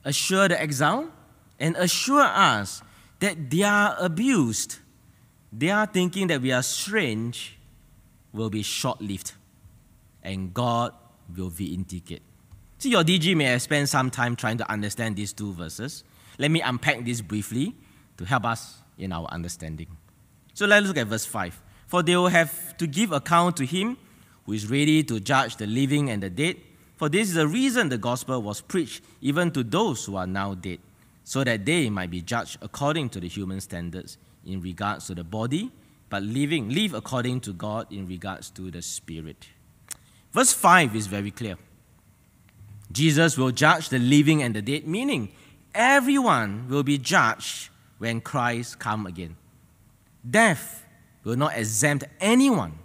assure 0.04 0.48
the 0.48 0.60
exile 0.60 1.08
and 1.58 1.74
assure 1.76 2.24
us 2.24 2.82
that 3.20 3.48
they 3.48 3.62
are 3.62 3.96
abused. 3.98 4.80
They 5.50 5.70
are 5.70 5.86
thinking 5.86 6.26
that 6.26 6.42
we 6.42 6.52
are 6.52 6.62
strange 6.62 7.55
will 8.36 8.50
be 8.50 8.62
short 8.62 9.00
lived 9.00 9.32
and 10.22 10.52
God 10.52 10.92
will 11.36 11.48
vindicate. 11.48 12.22
See, 12.78 12.90
your 12.90 13.02
DG 13.02 13.34
may 13.36 13.44
have 13.44 13.62
spent 13.62 13.88
some 13.88 14.10
time 14.10 14.36
trying 14.36 14.58
to 14.58 14.70
understand 14.70 15.16
these 15.16 15.32
two 15.32 15.52
verses. 15.52 16.04
Let 16.38 16.50
me 16.50 16.60
unpack 16.60 17.04
this 17.04 17.20
briefly 17.20 17.74
to 18.18 18.24
help 18.24 18.44
us 18.44 18.78
in 18.98 19.12
our 19.12 19.26
understanding. 19.26 19.88
So 20.54 20.66
let's 20.66 20.86
look 20.86 20.98
at 20.98 21.06
verse 21.06 21.24
5. 21.24 21.62
For 21.86 22.02
they 22.02 22.16
will 22.16 22.28
have 22.28 22.76
to 22.76 22.86
give 22.86 23.12
account 23.12 23.56
to 23.58 23.66
him 23.66 23.96
who 24.44 24.52
is 24.52 24.70
ready 24.70 25.02
to 25.04 25.20
judge 25.20 25.56
the 25.56 25.66
living 25.66 26.10
and 26.10 26.22
the 26.22 26.30
dead. 26.30 26.56
For 26.96 27.08
this 27.08 27.28
is 27.28 27.34
the 27.34 27.46
reason 27.48 27.88
the 27.88 27.98
gospel 27.98 28.42
was 28.42 28.60
preached 28.60 29.02
even 29.20 29.50
to 29.52 29.62
those 29.62 30.04
who 30.04 30.16
are 30.16 30.26
now 30.26 30.54
dead, 30.54 30.78
so 31.24 31.44
that 31.44 31.64
they 31.64 31.90
might 31.90 32.10
be 32.10 32.22
judged 32.22 32.58
according 32.62 33.10
to 33.10 33.20
the 33.20 33.28
human 33.28 33.60
standards 33.60 34.18
in 34.44 34.60
regards 34.60 35.06
to 35.06 35.14
the 35.14 35.24
body, 35.24 35.70
but 36.16 36.22
living 36.22 36.70
live 36.70 36.94
according 36.94 37.38
to 37.38 37.52
God 37.52 37.92
in 37.92 38.08
regards 38.08 38.48
to 38.48 38.70
the 38.70 38.80
spirit. 38.80 39.48
Verse 40.32 40.50
5 40.50 40.96
is 40.96 41.06
very 41.06 41.30
clear. 41.30 41.58
Jesus 42.90 43.36
will 43.36 43.50
judge 43.50 43.90
the 43.90 43.98
living 43.98 44.42
and 44.42 44.56
the 44.56 44.62
dead, 44.62 44.86
meaning 44.86 45.28
everyone 45.74 46.70
will 46.70 46.82
be 46.82 46.96
judged 46.96 47.68
when 47.98 48.22
Christ 48.22 48.78
come 48.78 49.04
again. 49.04 49.36
Death 50.28 50.86
will 51.22 51.36
not 51.36 51.54
exempt 51.54 52.04
anyone 52.18 52.78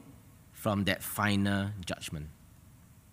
from 0.52 0.84
that 0.84 1.02
final 1.02 1.70
judgment. 1.86 2.28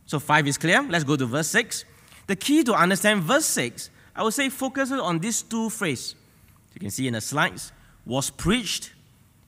So 0.07 0.19
5 0.19 0.49
is 0.49 0.59
clear. 0.59 0.83
Let's 0.83 1.05
go 1.05 1.15
to 1.15 1.27
verse 1.27 1.47
6. 1.47 1.85
The 2.27 2.35
key 2.35 2.65
to 2.65 2.75
understand 2.75 3.23
verse 3.23 3.47
6, 3.47 3.89
I 4.17 4.25
would 4.25 4.35
say, 4.35 4.49
focuses 4.49 4.99
on 4.99 5.21
these 5.21 5.43
two 5.43 5.71
phrases. 5.71 6.17
You 6.75 6.81
can 6.81 6.91
see 6.91 7.07
in 7.07 7.13
the 7.13 7.21
slides, 7.21 7.71
was 8.05 8.31
preached, 8.31 8.91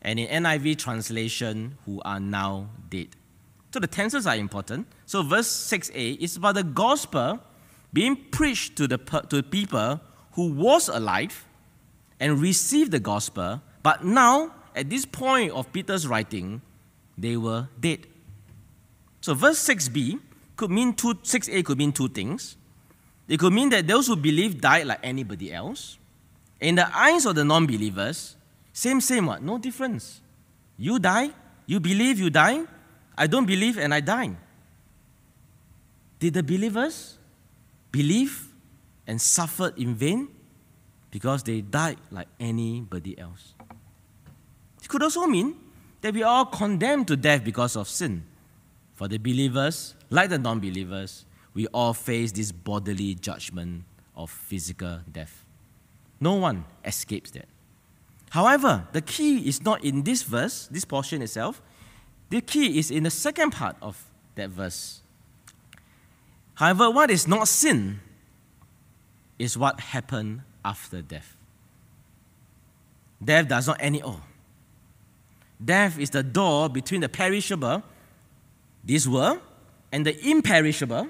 and 0.02 0.18
in 0.18 0.44
NIV 0.44 0.78
translation, 0.78 1.76
who 1.84 2.00
are 2.04 2.20
now 2.20 2.68
dead. 2.88 3.08
So 3.72 3.78
the 3.78 3.86
tenses 3.86 4.26
are 4.26 4.36
important. 4.36 4.86
So 5.06 5.22
verse 5.22 5.48
6a 5.48 6.18
is 6.18 6.36
about 6.36 6.56
the 6.56 6.64
gospel 6.64 7.40
being 7.92 8.16
preached 8.16 8.76
to 8.76 8.86
the 8.86 8.98
to 8.98 9.36
the 9.36 9.42
people 9.42 10.00
who 10.32 10.52
was 10.52 10.88
alive 10.88 11.44
and 12.18 12.40
received 12.40 12.92
the 12.92 13.00
gospel, 13.00 13.62
but 13.82 14.04
now 14.04 14.54
at 14.74 14.90
this 14.90 15.04
point 15.04 15.52
of 15.52 15.72
Peter's 15.72 16.06
writing, 16.06 16.62
they 17.18 17.36
were 17.36 17.68
dead. 17.78 18.06
So 19.20 19.34
verse 19.34 19.58
6b 19.58 20.20
could 20.56 20.70
mean 20.70 20.94
two 20.94 21.14
6a 21.14 21.64
could 21.64 21.78
mean 21.78 21.92
two 21.92 22.08
things. 22.08 22.56
It 23.28 23.38
could 23.38 23.52
mean 23.52 23.70
that 23.70 23.86
those 23.86 24.06
who 24.06 24.16
believe 24.16 24.60
died 24.60 24.86
like 24.86 25.00
anybody 25.02 25.52
else. 25.52 25.98
In 26.60 26.74
the 26.74 26.94
eyes 26.96 27.26
of 27.26 27.36
the 27.36 27.44
non-believers, 27.44 28.36
same, 28.72 29.00
same 29.00 29.26
what? 29.26 29.42
No 29.42 29.58
difference. 29.58 30.20
You 30.76 30.98
die, 30.98 31.30
you 31.66 31.80
believe, 31.80 32.18
you 32.18 32.30
die, 32.30 32.64
I 33.16 33.26
don't 33.26 33.46
believe 33.46 33.78
and 33.78 33.92
I 33.92 34.00
die. 34.00 34.36
Did 36.18 36.34
the 36.34 36.42
believers 36.42 37.18
believe 37.92 38.48
and 39.06 39.20
suffered 39.20 39.76
in 39.78 39.94
vain? 39.94 40.28
Because 41.10 41.42
they 41.42 41.60
died 41.60 41.98
like 42.10 42.28
anybody 42.38 43.18
else. 43.18 43.54
It 44.82 44.88
could 44.88 45.02
also 45.02 45.26
mean 45.26 45.56
that 46.00 46.14
we 46.14 46.22
are 46.22 46.30
all 46.30 46.46
condemned 46.46 47.08
to 47.08 47.16
death 47.16 47.44
because 47.44 47.76
of 47.76 47.88
sin. 47.88 48.24
For 48.94 49.08
the 49.08 49.18
believers, 49.18 49.94
like 50.08 50.30
the 50.30 50.38
non 50.38 50.60
believers, 50.60 51.24
we 51.54 51.66
all 51.68 51.94
face 51.94 52.32
this 52.32 52.52
bodily 52.52 53.14
judgment 53.14 53.84
of 54.14 54.30
physical 54.30 55.00
death. 55.10 55.44
No 56.20 56.34
one 56.34 56.64
escapes 56.84 57.30
that. 57.32 57.48
However, 58.30 58.86
the 58.92 59.00
key 59.00 59.48
is 59.48 59.62
not 59.62 59.84
in 59.84 60.04
this 60.04 60.22
verse, 60.22 60.68
this 60.70 60.84
portion 60.84 61.20
itself, 61.20 61.60
the 62.30 62.40
key 62.40 62.78
is 62.78 62.90
in 62.90 63.02
the 63.02 63.10
second 63.10 63.50
part 63.50 63.76
of 63.82 64.04
that 64.36 64.50
verse. 64.50 65.02
However, 66.54 66.90
what 66.90 67.10
is 67.10 67.26
not 67.26 67.48
sin 67.48 68.00
is 69.38 69.58
what 69.58 69.80
happened 69.80 70.42
after 70.64 71.02
death. 71.02 71.36
Death 73.22 73.48
does 73.48 73.66
not 73.66 73.78
end 73.80 73.96
it 73.96 74.02
all. 74.02 74.20
Death 75.62 75.98
is 75.98 76.10
the 76.10 76.22
door 76.22 76.68
between 76.68 77.00
the 77.00 77.08
perishable, 77.08 77.82
this 78.84 79.06
world, 79.06 79.40
and 79.90 80.06
the 80.06 80.16
imperishable, 80.24 81.08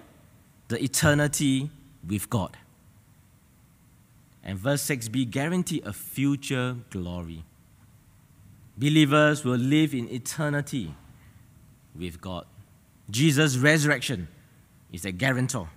the 0.68 0.82
eternity 0.82 1.70
with 2.06 2.30
God. 2.30 2.56
And 4.42 4.58
verse 4.58 4.82
6b 4.84 5.30
guarantee 5.30 5.82
a 5.84 5.92
future 5.92 6.76
glory. 6.90 7.44
Believers 8.78 9.44
will 9.44 9.58
live 9.58 9.94
in 9.94 10.08
eternity 10.08 10.94
with 11.94 12.20
God. 12.20 12.46
Jesus' 13.10 13.56
resurrection 13.58 14.28
is 14.92 15.04
a 15.04 15.12
guarantor, 15.12 15.68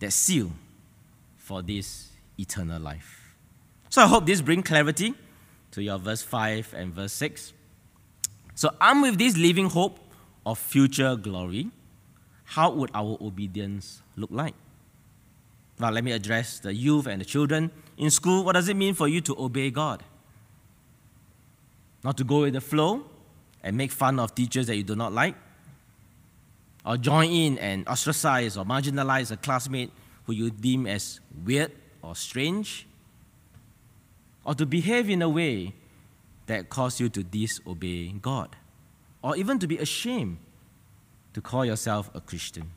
that 0.00 0.12
seal 0.12 0.50
for 1.36 1.62
this 1.62 2.08
eternal 2.38 2.80
life. 2.80 3.34
So 3.88 4.02
I 4.02 4.06
hope 4.06 4.26
this 4.26 4.40
brings 4.40 4.64
clarity 4.64 5.14
to 5.70 5.82
your 5.82 5.98
verse 5.98 6.22
5 6.22 6.74
and 6.76 6.92
verse 6.92 7.12
6. 7.12 7.52
So 8.54 8.70
armed 8.80 9.02
with 9.02 9.18
this 9.18 9.36
living 9.36 9.70
hope 9.70 9.98
of 10.44 10.58
future 10.58 11.14
glory, 11.16 11.70
how 12.44 12.70
would 12.72 12.90
our 12.94 13.16
obedience 13.20 14.02
look 14.16 14.30
like? 14.32 14.54
Well, 15.78 15.92
let 15.92 16.02
me 16.02 16.12
address 16.12 16.58
the 16.58 16.74
youth 16.74 17.06
and 17.06 17.20
the 17.20 17.24
children. 17.24 17.70
In 17.96 18.10
school, 18.10 18.44
what 18.44 18.54
does 18.54 18.68
it 18.68 18.76
mean 18.76 18.94
for 18.94 19.06
you 19.08 19.20
to 19.22 19.36
obey 19.38 19.70
God? 19.70 20.02
Not 22.02 22.16
to 22.18 22.24
go 22.24 22.40
with 22.40 22.54
the 22.54 22.60
flow, 22.60 23.04
and 23.62 23.76
make 23.76 23.90
fun 23.92 24.18
of 24.18 24.34
teachers 24.34 24.68
that 24.68 24.76
you 24.76 24.84
do 24.84 24.94
not 24.96 25.12
like, 25.12 25.34
or 26.86 26.96
join 26.96 27.28
in 27.30 27.58
and 27.58 27.86
ostracize 27.88 28.56
or 28.56 28.64
marginalize 28.64 29.30
a 29.30 29.36
classmate 29.36 29.90
who 30.24 30.32
you 30.32 30.50
deem 30.50 30.86
as 30.86 31.20
weird 31.44 31.72
or 32.02 32.14
strange, 32.14 32.86
or 34.44 34.54
to 34.54 34.64
behave 34.64 35.10
in 35.10 35.22
a 35.22 35.28
way 35.28 35.74
that 36.46 36.68
causes 36.68 37.00
you 37.00 37.08
to 37.08 37.22
disobey 37.22 38.12
God, 38.12 38.56
or 39.22 39.36
even 39.36 39.58
to 39.58 39.66
be 39.66 39.76
ashamed 39.78 40.38
to 41.34 41.40
call 41.40 41.64
yourself 41.64 42.10
a 42.14 42.20
Christian. 42.20 42.70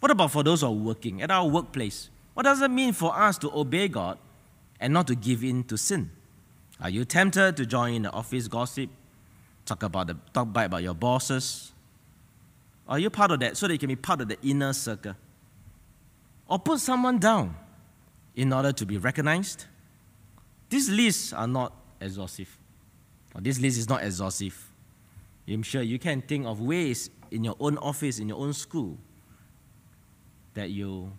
What 0.00 0.10
about 0.10 0.30
for 0.30 0.42
those 0.42 0.60
who 0.60 0.66
are 0.66 0.72
working 0.72 1.22
at 1.22 1.30
our 1.30 1.48
workplace? 1.48 2.10
What 2.34 2.42
does 2.42 2.60
it 2.60 2.70
mean 2.70 2.92
for 2.92 3.16
us 3.16 3.38
to 3.38 3.50
obey 3.54 3.88
God 3.88 4.18
and 4.80 4.92
not 4.92 5.06
to 5.06 5.14
give 5.14 5.42
in 5.44 5.64
to 5.64 5.78
sin? 5.78 6.10
Are 6.80 6.90
you 6.90 7.04
tempted 7.04 7.56
to 7.56 7.66
join 7.66 7.94
in 7.94 8.02
the 8.02 8.12
office 8.12 8.48
gossip 8.48 8.90
talk 9.64 9.82
about 9.82 10.06
the 10.08 10.16
talk 10.32 10.52
bad 10.52 10.66
about 10.66 10.82
your 10.82 10.94
bosses? 10.94 11.72
Are 12.88 12.98
you 12.98 13.10
part 13.10 13.30
of 13.30 13.40
that 13.40 13.56
so 13.56 13.66
that 13.66 13.72
you 13.72 13.78
can 13.78 13.88
be 13.88 13.96
part 13.96 14.20
of 14.20 14.28
the 14.28 14.38
inner 14.42 14.72
circle? 14.72 15.14
Or 16.46 16.58
put 16.58 16.80
someone 16.80 17.18
down 17.18 17.56
in 18.36 18.52
order 18.52 18.72
to 18.72 18.84
be 18.84 18.98
recognized? 18.98 19.64
These 20.68 20.90
lists 20.90 21.32
are 21.32 21.46
not 21.46 21.72
exhaustive. 22.00 22.58
This 23.40 23.58
list 23.58 23.78
is 23.78 23.88
not 23.88 24.04
exhaustive. 24.04 24.70
I'm 25.48 25.62
sure 25.62 25.82
you 25.82 25.98
can 25.98 26.20
think 26.22 26.46
of 26.46 26.60
ways 26.60 27.10
in 27.30 27.42
your 27.42 27.56
own 27.58 27.78
office, 27.78 28.18
in 28.18 28.28
your 28.28 28.38
own 28.38 28.52
school, 28.52 28.98
that 30.54 30.70
you 30.70 31.12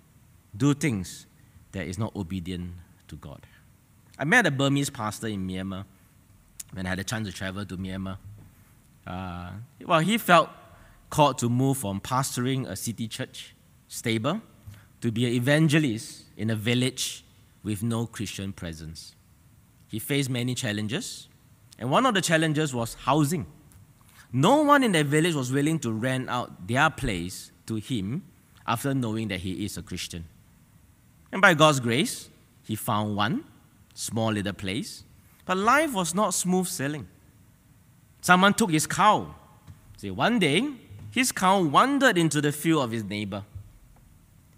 do 0.55 0.73
things 0.73 1.25
that 1.71 1.87
is 1.87 1.97
not 1.97 2.15
obedient 2.15 2.71
to 3.07 3.15
God. 3.15 3.45
I 4.17 4.23
met 4.23 4.45
a 4.45 4.51
Burmese 4.51 4.89
pastor 4.89 5.27
in 5.27 5.45
Myanmar 5.45 5.85
when 6.71 6.85
I 6.85 6.89
had 6.89 6.99
a 6.99 7.03
chance 7.03 7.27
to 7.27 7.33
travel 7.33 7.65
to 7.65 7.77
Myanmar. 7.77 8.17
Uh, 9.05 9.51
well, 9.85 9.99
he 9.99 10.17
felt 10.17 10.49
called 11.09 11.37
to 11.37 11.49
move 11.49 11.77
from 11.77 11.99
pastoring 11.99 12.67
a 12.67 12.75
city 12.75 13.07
church, 13.07 13.55
stable, 13.87 14.41
to 15.01 15.11
be 15.11 15.25
an 15.25 15.33
evangelist 15.33 16.23
in 16.37 16.49
a 16.49 16.55
village 16.55 17.23
with 17.63 17.83
no 17.83 18.05
Christian 18.05 18.53
presence. 18.53 19.15
He 19.87 19.99
faced 19.99 20.29
many 20.29 20.55
challenges, 20.55 21.27
and 21.77 21.91
one 21.91 22.05
of 22.05 22.13
the 22.13 22.21
challenges 22.21 22.73
was 22.73 22.95
housing. 22.95 23.45
No 24.31 24.63
one 24.63 24.83
in 24.83 24.91
the 24.93 25.03
village 25.03 25.35
was 25.35 25.51
willing 25.51 25.79
to 25.79 25.91
rent 25.91 26.29
out 26.29 26.67
their 26.67 26.89
place 26.89 27.51
to 27.67 27.75
him 27.75 28.23
after 28.65 28.93
knowing 28.93 29.27
that 29.29 29.39
he 29.41 29.65
is 29.65 29.77
a 29.77 29.81
Christian. 29.81 30.25
And 31.31 31.41
by 31.41 31.53
God's 31.53 31.79
grace, 31.79 32.29
he 32.63 32.75
found 32.75 33.15
one 33.15 33.43
small 33.93 34.31
little 34.31 34.53
place. 34.53 35.03
But 35.45 35.57
life 35.57 35.93
was 35.93 36.15
not 36.15 36.33
smooth 36.33 36.67
sailing. 36.67 37.07
Someone 38.21 38.53
took 38.53 38.71
his 38.71 38.87
cow. 38.87 39.35
See, 39.97 40.09
one 40.11 40.39
day, 40.39 40.67
his 41.11 41.31
cow 41.31 41.61
wandered 41.61 42.17
into 42.17 42.41
the 42.41 42.51
field 42.51 42.83
of 42.83 42.91
his 42.91 43.03
neighbor. 43.03 43.43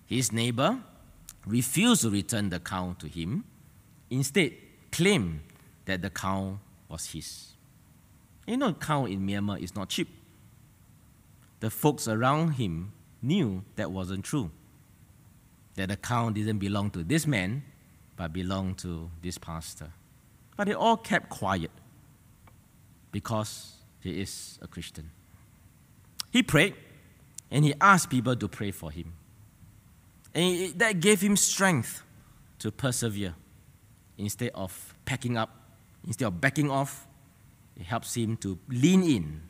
His 0.05 0.31
neighbor 0.31 0.79
refused 1.45 2.01
to 2.03 2.09
return 2.09 2.49
the 2.49 2.59
cow 2.59 2.95
to 2.99 3.07
him, 3.07 3.43
instead, 4.09 4.53
claimed 4.91 5.41
that 5.85 6.01
the 6.01 6.09
cow 6.09 6.59
was 6.87 7.11
his. 7.11 7.53
You 8.45 8.57
know, 8.57 8.73
cow 8.73 9.05
in 9.05 9.27
Myanmar 9.27 9.61
is 9.61 9.75
not 9.75 9.89
cheap. 9.89 10.07
The 11.59 11.69
folks 11.69 12.07
around 12.07 12.53
him 12.53 12.93
knew 13.21 13.63
that 13.75 13.91
wasn't 13.91 14.25
true, 14.25 14.51
that 15.75 16.01
cow 16.01 16.29
didn't 16.29 16.59
belong 16.59 16.91
to 16.91 17.03
this 17.03 17.27
man, 17.27 17.63
but 18.15 18.33
belonged 18.33 18.77
to 18.79 19.09
this 19.21 19.37
pastor. 19.37 19.91
But 20.55 20.67
they 20.67 20.73
all 20.73 20.97
kept 20.97 21.29
quiet 21.29 21.71
because 23.11 23.75
he 24.01 24.21
is 24.21 24.59
a 24.61 24.67
Christian. 24.67 25.11
He 26.31 26.43
prayed 26.43 26.75
and 27.51 27.63
he 27.63 27.73
asked 27.79 28.09
people 28.09 28.35
to 28.35 28.47
pray 28.47 28.71
for 28.71 28.91
him. 28.91 29.13
And 30.33 30.77
that 30.79 30.99
gave 30.99 31.21
him 31.21 31.35
strength 31.35 32.03
to 32.59 32.71
persevere 32.71 33.35
instead 34.17 34.51
of 34.53 34.95
packing 35.05 35.37
up, 35.37 35.49
instead 36.05 36.25
of 36.25 36.41
backing 36.41 36.69
off. 36.69 37.07
It 37.75 37.83
helps 37.83 38.15
him 38.15 38.37
to 38.37 38.57
lean 38.67 39.03
in 39.03 39.41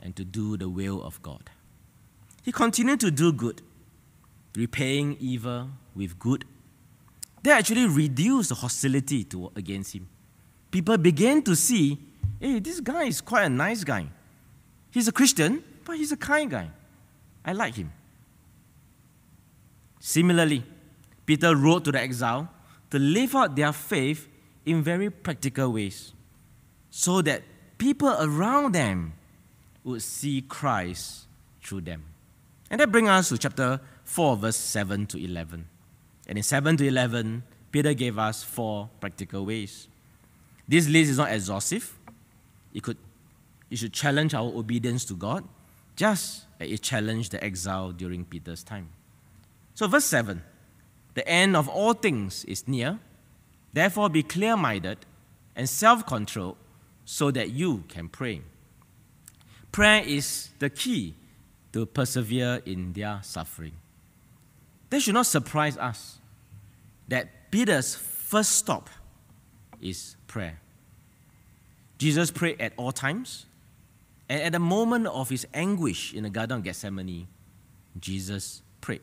and 0.00 0.16
to 0.16 0.24
do 0.24 0.56
the 0.56 0.68
will 0.68 1.02
of 1.02 1.22
God. 1.22 1.50
He 2.44 2.52
continued 2.52 3.00
to 3.00 3.10
do 3.10 3.32
good, 3.32 3.62
repaying 4.54 5.16
evil 5.18 5.70
with 5.96 6.18
good. 6.18 6.44
They 7.42 7.50
actually 7.50 7.86
reduced 7.86 8.50
the 8.50 8.54
hostility 8.54 9.24
to, 9.24 9.50
against 9.56 9.94
him. 9.94 10.06
People 10.70 10.98
began 10.98 11.42
to 11.42 11.56
see, 11.56 11.98
hey, 12.38 12.58
this 12.58 12.80
guy 12.80 13.04
is 13.04 13.22
quite 13.22 13.44
a 13.44 13.48
nice 13.48 13.82
guy. 13.82 14.06
He's 14.90 15.08
a 15.08 15.12
Christian, 15.12 15.64
but 15.84 15.96
he's 15.96 16.12
a 16.12 16.16
kind 16.18 16.50
guy. 16.50 16.68
I 17.44 17.52
like 17.52 17.76
him. 17.76 17.90
Similarly, 19.98 20.62
Peter 21.24 21.56
wrote 21.56 21.84
to 21.84 21.92
the 21.92 22.00
exile 22.00 22.48
to 22.90 22.98
live 22.98 23.34
out 23.34 23.56
their 23.56 23.72
faith 23.72 24.28
in 24.66 24.82
very 24.82 25.08
practical 25.08 25.72
ways 25.72 26.12
so 26.90 27.22
that 27.22 27.42
people 27.78 28.14
around 28.20 28.74
them 28.74 29.14
would 29.82 30.02
see 30.02 30.42
Christ 30.42 31.26
through 31.62 31.80
them. 31.82 32.04
And 32.74 32.80
that 32.80 32.90
brings 32.90 33.08
us 33.08 33.28
to 33.28 33.38
chapter 33.38 33.80
4, 34.02 34.36
verse 34.36 34.56
7 34.56 35.06
to 35.06 35.24
11. 35.24 35.68
And 36.26 36.36
in 36.36 36.42
7 36.42 36.76
to 36.78 36.84
11, 36.88 37.44
Peter 37.70 37.94
gave 37.94 38.18
us 38.18 38.42
four 38.42 38.90
practical 38.98 39.46
ways. 39.46 39.86
This 40.66 40.88
list 40.88 41.12
is 41.12 41.18
not 41.18 41.30
exhaustive. 41.30 41.96
It, 42.72 42.82
could, 42.82 42.96
it 43.70 43.78
should 43.78 43.92
challenge 43.92 44.34
our 44.34 44.48
obedience 44.52 45.04
to 45.04 45.14
God, 45.14 45.44
just 45.94 46.46
as 46.58 46.68
it 46.68 46.82
challenged 46.82 47.30
the 47.30 47.44
exile 47.44 47.92
during 47.92 48.24
Peter's 48.24 48.64
time. 48.64 48.88
So, 49.74 49.86
verse 49.86 50.06
7 50.06 50.42
The 51.14 51.28
end 51.28 51.54
of 51.54 51.68
all 51.68 51.92
things 51.92 52.44
is 52.46 52.66
near. 52.66 52.98
Therefore, 53.72 54.08
be 54.08 54.24
clear 54.24 54.56
minded 54.56 54.98
and 55.54 55.68
self 55.68 56.04
controlled 56.06 56.56
so 57.04 57.30
that 57.30 57.50
you 57.50 57.84
can 57.86 58.08
pray. 58.08 58.42
Prayer 59.70 60.02
is 60.04 60.48
the 60.58 60.70
key 60.70 61.14
to 61.74 61.84
persevere 61.86 62.62
in 62.64 62.92
their 62.92 63.18
suffering. 63.24 63.72
That 64.90 65.00
should 65.00 65.14
not 65.14 65.26
surprise 65.26 65.76
us 65.76 66.20
that 67.08 67.50
Peter's 67.50 67.96
first 67.96 68.52
stop 68.52 68.88
is 69.80 70.14
prayer. 70.28 70.60
Jesus 71.98 72.30
prayed 72.30 72.60
at 72.60 72.74
all 72.76 72.92
times, 72.92 73.46
and 74.28 74.40
at 74.40 74.52
the 74.52 74.60
moment 74.60 75.08
of 75.08 75.30
his 75.30 75.48
anguish 75.52 76.14
in 76.14 76.22
the 76.22 76.30
Garden 76.30 76.58
of 76.58 76.62
Gethsemane, 76.62 77.26
Jesus 77.98 78.62
prayed. 78.80 79.02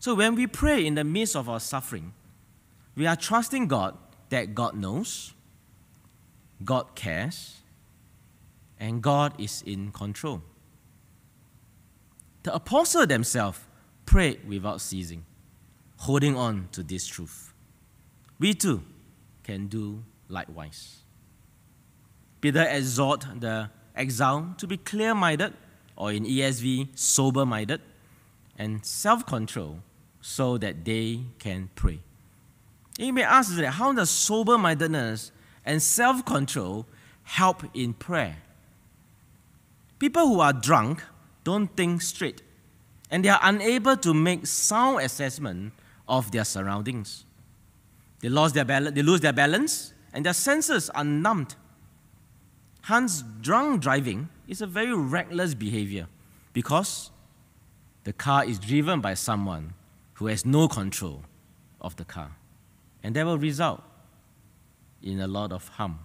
So 0.00 0.14
when 0.14 0.34
we 0.34 0.46
pray 0.46 0.84
in 0.84 0.96
the 0.96 1.04
midst 1.04 1.34
of 1.34 1.48
our 1.48 1.60
suffering, 1.60 2.12
we 2.94 3.06
are 3.06 3.16
trusting 3.16 3.68
God 3.68 3.96
that 4.28 4.54
God 4.54 4.76
knows, 4.76 5.32
God 6.62 6.94
cares, 6.94 7.56
and 8.78 9.00
God 9.00 9.32
is 9.40 9.62
in 9.62 9.92
control. 9.92 10.42
The 12.42 12.54
apostles 12.54 13.06
themselves 13.06 13.60
prayed 14.04 14.46
without 14.48 14.80
ceasing, 14.80 15.24
holding 15.96 16.36
on 16.36 16.68
to 16.72 16.82
this 16.82 17.06
truth. 17.06 17.52
We 18.38 18.54
too 18.54 18.82
can 19.44 19.68
do 19.68 20.02
likewise. 20.28 20.98
Peter 22.40 22.66
exhort 22.68 23.24
the 23.38 23.70
exile 23.94 24.54
to 24.58 24.66
be 24.66 24.76
clear 24.76 25.14
minded, 25.14 25.54
or 25.94 26.12
in 26.12 26.24
ESV, 26.24 26.88
sober 26.98 27.46
minded, 27.46 27.80
and 28.58 28.84
self 28.84 29.24
control 29.24 29.78
so 30.20 30.58
that 30.58 30.84
they 30.84 31.20
can 31.38 31.70
pray. 31.76 32.00
You 32.98 33.12
may 33.12 33.22
ask 33.22 33.54
that 33.56 33.70
how 33.70 33.92
does 33.92 34.10
sober 34.10 34.58
mindedness 34.58 35.30
and 35.64 35.80
self 35.80 36.24
control 36.24 36.86
help 37.22 37.62
in 37.74 37.92
prayer? 37.94 38.38
People 39.98 40.26
who 40.26 40.40
are 40.40 40.52
drunk 40.52 41.04
don't 41.44 41.68
think 41.76 42.02
straight, 42.02 42.42
and 43.10 43.24
they 43.24 43.28
are 43.28 43.40
unable 43.42 43.96
to 43.96 44.14
make 44.14 44.46
sound 44.46 45.00
assessment 45.00 45.72
of 46.08 46.30
their 46.30 46.44
surroundings. 46.44 47.24
They, 48.20 48.28
lost 48.28 48.54
their 48.54 48.64
balance, 48.64 48.94
they 48.94 49.02
lose 49.02 49.20
their 49.20 49.32
balance, 49.32 49.92
and 50.12 50.24
their 50.24 50.32
senses 50.32 50.90
are 50.90 51.04
numbed. 51.04 51.56
Hence, 52.82 53.22
drunk 53.40 53.82
driving 53.82 54.28
is 54.48 54.60
a 54.60 54.66
very 54.66 54.94
reckless 54.94 55.54
behavior 55.54 56.08
because 56.52 57.10
the 58.04 58.12
car 58.12 58.44
is 58.44 58.58
driven 58.58 59.00
by 59.00 59.14
someone 59.14 59.74
who 60.14 60.26
has 60.26 60.44
no 60.44 60.68
control 60.68 61.22
of 61.80 61.96
the 61.96 62.04
car. 62.04 62.32
And 63.02 63.14
that 63.16 63.24
will 63.26 63.38
result 63.38 63.82
in 65.02 65.20
a 65.20 65.26
lot 65.26 65.52
of 65.52 65.66
harm. 65.68 65.98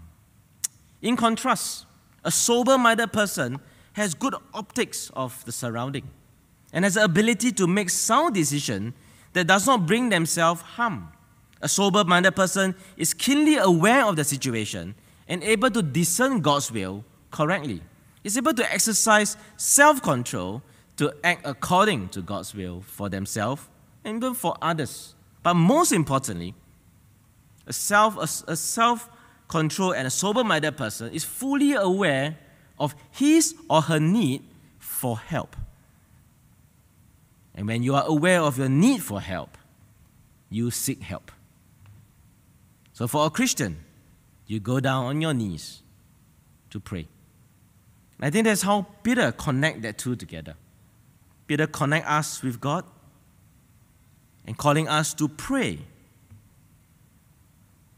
In 1.01 1.15
contrast, 1.15 1.85
a 2.23 2.31
sober 2.31 2.77
minded 2.77 3.13
person 3.13 3.59
has 3.97 4.13
good 4.13 4.35
optics 4.53 5.09
of 5.15 5.43
the 5.45 5.51
surrounding 5.51 6.07
and 6.71 6.85
has 6.85 6.93
the 6.93 7.03
ability 7.03 7.51
to 7.51 7.65
make 7.65 7.89
sound 7.89 8.35
decision 8.35 8.93
that 9.33 9.47
does 9.47 9.65
not 9.65 9.87
bring 9.87 10.09
themselves 10.09 10.61
harm. 10.61 11.11
A 11.63 11.67
sober 11.67 12.03
minded 12.03 12.35
person 12.35 12.75
is 12.95 13.15
keenly 13.15 13.57
aware 13.57 14.05
of 14.05 14.15
the 14.15 14.23
situation 14.23 14.93
and 15.27 15.43
able 15.43 15.71
to 15.71 15.81
discern 15.81 16.41
God's 16.41 16.71
will 16.71 17.03
correctly. 17.31 17.81
Is 18.23 18.37
able 18.37 18.53
to 18.53 18.71
exercise 18.71 19.35
self 19.57 20.03
control 20.03 20.61
to 20.97 21.11
act 21.23 21.41
according 21.43 22.09
to 22.09 22.21
God's 22.21 22.53
will 22.53 22.81
for 22.81 23.09
themselves 23.09 23.63
and 24.03 24.17
even 24.17 24.35
for 24.35 24.55
others. 24.61 25.15
But 25.41 25.55
most 25.55 25.91
importantly, 25.91 26.53
a 27.65 27.73
self, 27.73 28.15
a, 28.17 28.51
a 28.51 28.55
self 28.55 29.09
control 29.47 29.93
and 29.93 30.05
a 30.05 30.11
sober 30.11 30.43
minded 30.43 30.77
person 30.77 31.11
is 31.13 31.23
fully 31.23 31.73
aware 31.73 32.37
of 32.79 32.95
his 33.11 33.55
or 33.69 33.81
her 33.83 33.99
need 33.99 34.43
for 34.79 35.17
help. 35.17 35.55
And 37.55 37.67
when 37.67 37.81
you 37.83 37.95
are 37.95 38.05
aware 38.05 38.41
of 38.41 38.57
your 38.57 38.69
need 38.69 39.01
for 39.01 39.19
help, 39.19 39.57
you 40.49 40.69
seek 40.71 41.01
help. 41.01 41.31
So 42.93 43.07
for 43.07 43.25
a 43.25 43.29
Christian, 43.29 43.77
you 44.45 44.59
go 44.59 44.79
down 44.79 45.05
on 45.05 45.21
your 45.21 45.33
knees 45.33 45.81
to 46.69 46.79
pray. 46.79 47.07
I 48.19 48.29
think 48.29 48.45
that's 48.45 48.61
how 48.61 48.87
Peter 49.03 49.31
connect 49.31 49.81
that 49.83 49.97
two 49.97 50.15
together. 50.15 50.55
Peter 51.45 51.67
connect 51.67 52.07
us 52.07 52.41
with 52.41 52.59
God 52.59 52.83
and 54.45 54.57
calling 54.57 54.87
us 54.87 55.13
to 55.15 55.27
pray 55.27 55.79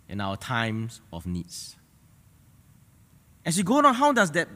in 0.10 0.20
our 0.20 0.36
times 0.36 1.02
of 1.13 1.26
needs. 1.26 1.76
As 3.49 3.57
you 3.57 3.63
go 3.63 3.79
on, 3.79 3.95
how 3.95 4.13
does 4.13 4.29
that 4.33 4.47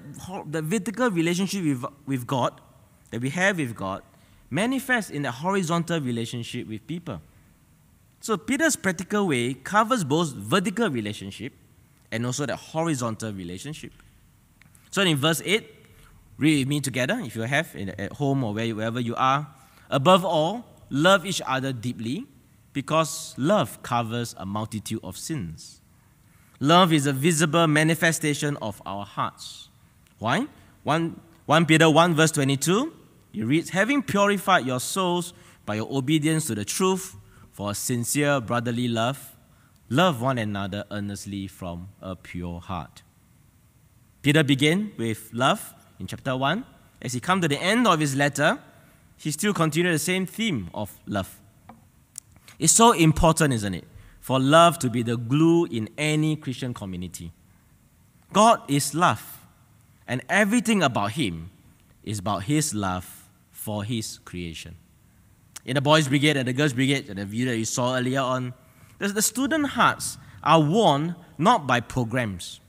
the 0.52 0.62
vertical 0.62 1.10
relationship 1.10 1.64
with, 1.64 1.84
with 2.06 2.28
God 2.28 2.62
that 3.10 3.20
we 3.22 3.32
have 3.32 3.58
with 3.58 3.76
God 3.76 4.04
manifest 4.52 5.10
in 5.10 5.24
the 5.24 5.32
horizontal 5.32 6.00
relationship 6.00 6.68
with 6.68 6.86
people? 6.86 7.20
So 8.22 8.38
Peter's 8.38 8.76
practical 8.76 9.26
way 9.26 9.56
covers 9.56 10.04
both 10.04 10.34
vertical 10.34 10.92
relationship 10.92 11.54
and 12.12 12.24
also 12.24 12.46
the 12.46 12.56
horizontal 12.56 13.34
relationship. 13.34 13.94
So 14.92 15.02
in 15.02 15.18
verse 15.18 15.42
8, 15.44 15.68
read 16.38 16.68
me 16.68 16.80
together 16.80 17.20
if 17.20 17.36
you 17.36 17.42
have 17.42 17.76
at 17.76 18.12
home 18.12 18.44
or 18.44 18.54
wherever 18.54 19.00
you 19.00 19.16
are. 19.16 19.48
Above 19.90 20.24
all, 20.24 20.66
love 20.92 21.26
each 21.26 21.42
other 21.48 21.74
deeply 21.74 22.28
because 22.74 23.34
love 23.40 23.82
covers 23.82 24.36
a 24.38 24.46
multitude 24.46 25.00
of 25.04 25.18
sins. 25.18 25.82
Love 26.64 26.94
is 26.94 27.06
a 27.08 27.12
visible 27.12 27.68
manifestation 27.68 28.56
of 28.62 28.82
our 28.86 29.06
hearts. 29.06 29.68
Why? 30.20 30.48
1, 30.84 31.20
1 31.46 31.66
Peter 31.66 31.90
1, 31.90 32.16
verse 32.16 32.32
22, 32.32 32.94
it 33.34 33.44
reads, 33.44 33.72
Having 33.72 34.04
purified 34.04 34.66
your 34.66 34.80
souls 34.80 35.34
by 35.66 35.76
your 35.76 35.90
obedience 35.92 36.46
to 36.46 36.56
the 36.56 36.64
truth 36.64 37.18
for 37.52 37.72
a 37.72 37.76
sincere 37.76 38.40
brotherly 38.40 38.88
love, 38.88 39.36
love 39.90 40.22
one 40.22 40.38
another 40.38 40.86
earnestly 40.90 41.48
from 41.48 41.90
a 42.02 42.16
pure 42.16 42.62
heart. 42.62 43.04
Peter 44.22 44.42
began 44.42 44.94
with 44.98 45.32
love 45.34 45.74
in 46.00 46.08
chapter 46.08 46.38
1. 46.38 46.64
As 47.02 47.12
he 47.12 47.20
come 47.20 47.42
to 47.42 47.50
the 47.50 47.62
end 47.62 47.86
of 47.86 48.00
his 48.00 48.16
letter, 48.16 48.58
he 49.18 49.32
still 49.32 49.54
continued 49.54 49.96
the 49.96 50.00
same 50.00 50.26
theme 50.26 50.70
of 50.74 50.98
love. 51.08 51.42
It's 52.58 52.72
so 52.72 52.94
important, 52.94 53.54
isn't 53.54 53.74
it? 53.74 53.84
For 54.24 54.40
love 54.40 54.80
to 54.80 54.90
be 54.90 55.04
the 55.04 55.18
glue 55.18 55.66
in 55.66 55.90
any 55.98 56.38
Christian 56.38 56.74
community. 56.74 57.34
God 58.32 58.62
is 58.70 58.96
love, 58.96 59.46
and 60.08 60.22
everything 60.30 60.82
about 60.82 61.12
Him 61.12 61.52
is 62.06 62.20
about 62.20 62.44
His 62.44 62.74
love 62.74 63.28
for 63.52 63.84
His 63.84 64.20
creation. 64.24 64.76
In 65.66 65.76
the 65.76 65.82
boys' 65.82 66.08
brigade 66.08 66.38
and 66.38 66.48
the 66.48 66.54
girls' 66.54 66.72
brigade, 66.72 67.10
and 67.10 67.20
the 67.20 67.26
video 67.26 67.48
that 67.48 67.58
you 67.58 67.66
saw 67.66 67.98
earlier 67.98 68.22
on, 68.22 68.54
the 68.98 69.22
student 69.22 69.68
hearts 69.68 70.18
are 70.42 70.64
won 70.64 71.18
not 71.38 71.68
by 71.68 71.82
programs, 71.82 72.62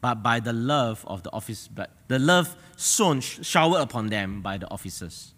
but 0.00 0.22
by 0.22 0.40
the 0.40 0.54
love 0.54 1.04
of 1.06 1.22
the 1.24 1.32
office, 1.34 1.68
but 1.68 1.90
the 2.08 2.18
love 2.18 2.56
sown, 2.76 3.20
showered 3.20 3.82
upon 3.82 4.06
them 4.06 4.40
by 4.40 4.56
the 4.56 4.70
officers. 4.70 5.34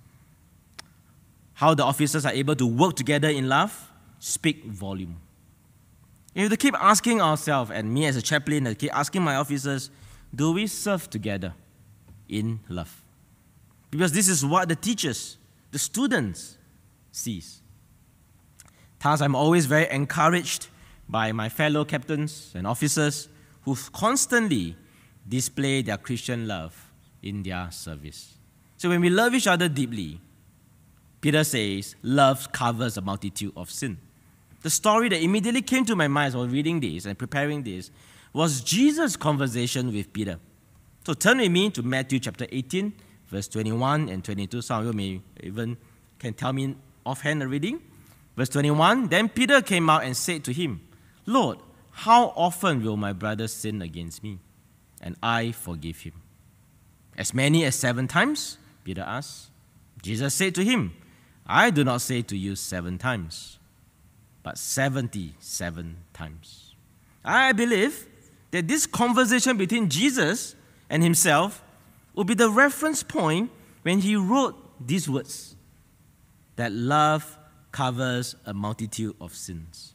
How 1.55 1.75
the 1.75 1.83
officers 1.83 2.25
are 2.25 2.33
able 2.33 2.55
to 2.55 2.65
work 2.65 2.95
together 2.95 3.29
in 3.29 3.49
love 3.49 3.89
speak 4.21 4.65
volume. 4.67 5.17
You 6.35 6.43
have 6.43 6.51
to 6.51 6.57
keep 6.57 6.75
asking 6.75 7.21
ourselves, 7.21 7.71
and 7.71 7.93
me 7.93 8.07
as 8.07 8.17
a 8.17 8.23
chaplain, 8.23 8.67
I 8.67 8.75
keep 8.75 8.95
asking 8.97 9.23
my 9.23 9.37
officers, 9.37 9.91
do 10.35 10.53
we 10.53 10.67
serve 10.67 11.11
together 11.11 11.53
in 12.29 12.61
love? 12.69 13.03
Because 13.91 14.13
this 14.13 14.29
is 14.29 14.45
what 14.45 14.69
the 14.69 14.77
teachers, 14.77 15.37
the 15.71 15.79
students, 15.79 16.57
sees. 17.11 17.61
Thus, 19.03 19.21
I'm 19.21 19.35
always 19.35 19.67
very 19.67 19.91
encouraged 19.91 20.69
by 21.09 21.33
my 21.33 21.51
fellow 21.51 21.85
captains 21.85 22.53
and 22.55 22.67
officers 22.67 23.29
who 23.63 23.77
constantly 23.93 24.77
display 25.29 25.83
their 25.83 25.99
Christian 25.99 26.49
love 26.49 26.91
in 27.23 27.43
their 27.43 27.71
service. 27.71 28.35
So 28.79 28.89
when 28.89 29.03
we 29.03 29.11
love 29.11 29.35
each 29.35 29.47
other 29.47 29.69
deeply, 29.69 30.21
Peter 31.21 31.45
says, 31.45 31.95
love 32.03 32.51
covers 32.53 32.97
a 32.97 33.03
multitude 33.03 33.53
of 33.57 33.71
sin. 33.71 33.99
The 34.63 34.71
story 34.71 35.09
that 35.09 35.21
immediately 35.21 35.63
came 35.63 35.85
to 35.87 35.97
my 35.97 36.09
mind 36.09 36.35
was 36.35 36.49
reading 36.49 36.79
this 36.79 37.05
and 37.05 37.19
preparing 37.19 37.65
this 37.65 37.91
was 38.33 38.61
Jesus' 38.61 39.17
conversation 39.17 39.93
with 39.93 40.13
Peter. 40.13 40.39
So 41.05 41.15
turn 41.15 41.39
with 41.39 41.51
me 41.51 41.71
to 41.71 41.83
Matthew 41.83 42.21
chapter 42.21 42.47
18, 42.51 42.93
verse 43.27 43.49
21 43.49 44.09
and 44.09 44.25
22. 44.25 44.63
Some 44.63 44.81
of 44.81 44.87
you 44.87 44.93
may 44.93 45.21
even 45.43 45.77
can 46.21 46.33
tell 46.33 46.53
me 46.53 46.77
offhand 47.05 47.43
the 47.43 47.49
reading. 47.49 47.81
Verse 48.37 48.49
21 48.51 49.09
Then 49.09 49.29
Peter 49.29 49.61
came 49.63 49.91
out 49.91 50.05
and 50.05 50.17
said 50.17 50.45
to 50.45 50.53
him, 50.53 50.81
Lord, 51.27 51.59
how 51.91 52.33
often 52.37 52.85
will 52.85 52.97
my 52.97 53.13
brother 53.13 53.49
sin 53.49 53.83
against 53.83 54.23
me? 54.23 54.39
And 55.01 55.17
I 55.21 55.51
forgive 55.51 56.01
him. 56.01 56.15
As 57.19 57.35
many 57.35 57.65
as 57.65 57.75
seven 57.75 58.07
times? 58.07 58.59
Peter 58.85 59.03
asked. 59.03 59.51
Jesus 60.03 60.35
said 60.35 60.55
to 60.55 60.65
him, 60.65 60.95
I 61.47 61.71
do 61.71 61.83
not 61.83 62.01
say 62.01 62.23
to 62.23 62.37
you 62.37 62.55
seven 62.55 62.97
times 62.97 63.59
but 64.43 64.59
77 64.59 65.97
times. 66.13 66.75
I 67.25 67.53
believe 67.53 68.07
that 68.51 68.69
this 68.69 68.87
conversation 68.87 69.57
between 69.57 69.89
Jesus 69.89 70.55
and 70.91 71.03
himself 71.03 71.63
will 72.15 72.25
be 72.25 72.35
the 72.35 72.51
reference 72.51 73.03
point 73.03 73.51
when 73.83 74.01
he 74.01 74.17
wrote 74.17 74.57
these 74.85 75.09
words 75.09 75.57
that 76.57 76.73
love 76.73 77.39
covers 77.71 78.37
a 78.45 78.53
multitude 78.53 79.17
of 79.21 79.35
sins. 79.35 79.95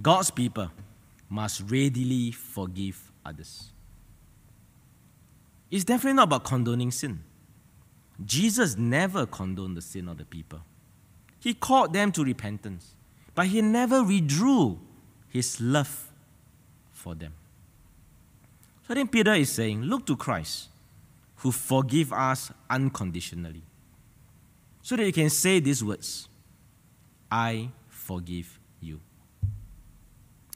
God's 0.00 0.30
people 0.30 0.70
must 1.28 1.62
readily 1.70 2.30
forgive 2.30 3.12
others. 3.24 3.70
It's 5.70 5.84
definitely 5.84 6.14
not 6.14 6.24
about 6.24 6.44
condoning 6.44 6.90
sin. 6.90 7.24
Jesus 8.24 8.76
never 8.78 9.26
condoned 9.26 9.76
the 9.76 9.82
sin 9.82 10.08
of 10.08 10.18
the 10.18 10.24
people. 10.24 10.60
He 11.40 11.52
called 11.52 11.92
them 11.92 12.12
to 12.12 12.24
repentance 12.24 12.94
but 13.34 13.46
he 13.46 13.60
never 13.60 14.02
withdrew 14.02 14.78
his 15.28 15.60
love 15.60 16.10
for 16.92 17.14
them. 17.14 17.32
So 18.86 18.94
then 18.94 19.08
Peter 19.08 19.34
is 19.34 19.50
saying, 19.50 19.82
Look 19.82 20.06
to 20.06 20.16
Christ, 20.16 20.68
who 21.36 21.50
forgive 21.50 22.12
us 22.12 22.52
unconditionally. 22.70 23.62
So 24.82 24.96
that 24.96 25.06
you 25.06 25.12
can 25.12 25.30
say 25.30 25.60
these 25.60 25.82
words 25.82 26.28
I 27.30 27.70
forgive 27.88 28.58
you. 28.80 29.00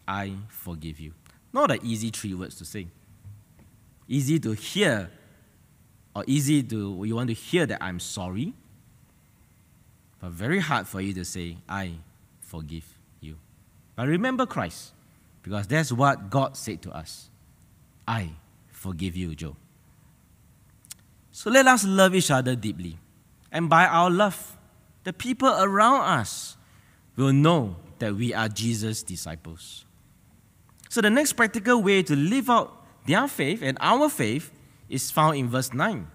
I 0.07 0.35
forgive 0.49 1.01
you. 1.01 1.12
Not 1.53 1.71
an 1.71 1.81
easy 1.83 2.11
three 2.11 2.35
words 2.35 2.57
to 2.57 2.64
say. 2.64 2.87
Easy 4.07 4.38
to 4.38 4.53
hear, 4.53 5.11
or 6.14 6.25
easy 6.27 6.62
to, 6.62 7.03
you 7.05 7.17
want 7.17 7.29
to 7.29 7.35
hear 7.35 7.67
that 7.67 7.83
I'm 7.83 8.01
sorry, 8.01 8.55
but 10.21 10.31
very 10.31 10.61
hard 10.61 10.87
for 10.87 11.01
you 11.01 11.12
to 11.14 11.25
say, 11.25 11.57
I 11.69 11.93
forgive 12.49 12.99
you. 13.21 13.37
But 13.95 14.09
remember 14.09 14.47
Christ, 14.47 14.93
because 15.43 15.67
that's 15.67 15.93
what 15.93 16.31
God 16.31 16.57
said 16.57 16.83
to 16.83 16.91
us 16.91 17.31
I 18.07 18.31
forgive 18.73 19.17
you, 19.17 19.35
Joe. 19.35 19.55
So 21.31 21.51
let 21.51 21.67
us 21.67 21.85
love 21.85 22.15
each 22.15 22.31
other 22.31 22.57
deeply. 22.57 22.99
And 23.53 23.69
by 23.69 23.87
our 23.87 24.11
love, 24.11 24.57
the 25.05 25.13
people 25.13 25.49
around 25.49 26.01
us 26.01 26.57
will 27.17 27.33
know 27.33 27.77
that 27.99 28.15
we 28.15 28.33
are 28.33 28.49
Jesus' 28.49 29.03
disciples. 29.03 29.85
So 30.89 31.03
the 31.03 31.11
next 31.11 31.35
practical 31.35 31.83
way 31.83 32.03
to 32.03 32.17
live 32.17 32.49
out 32.49 32.85
their 33.07 33.29
faith 33.29 33.61
and 33.63 33.77
our 33.81 34.09
faith 34.09 34.51
is 34.89 35.11
found 35.11 35.37
in 35.37 35.49
verse 35.49 35.75
9. 35.75 36.07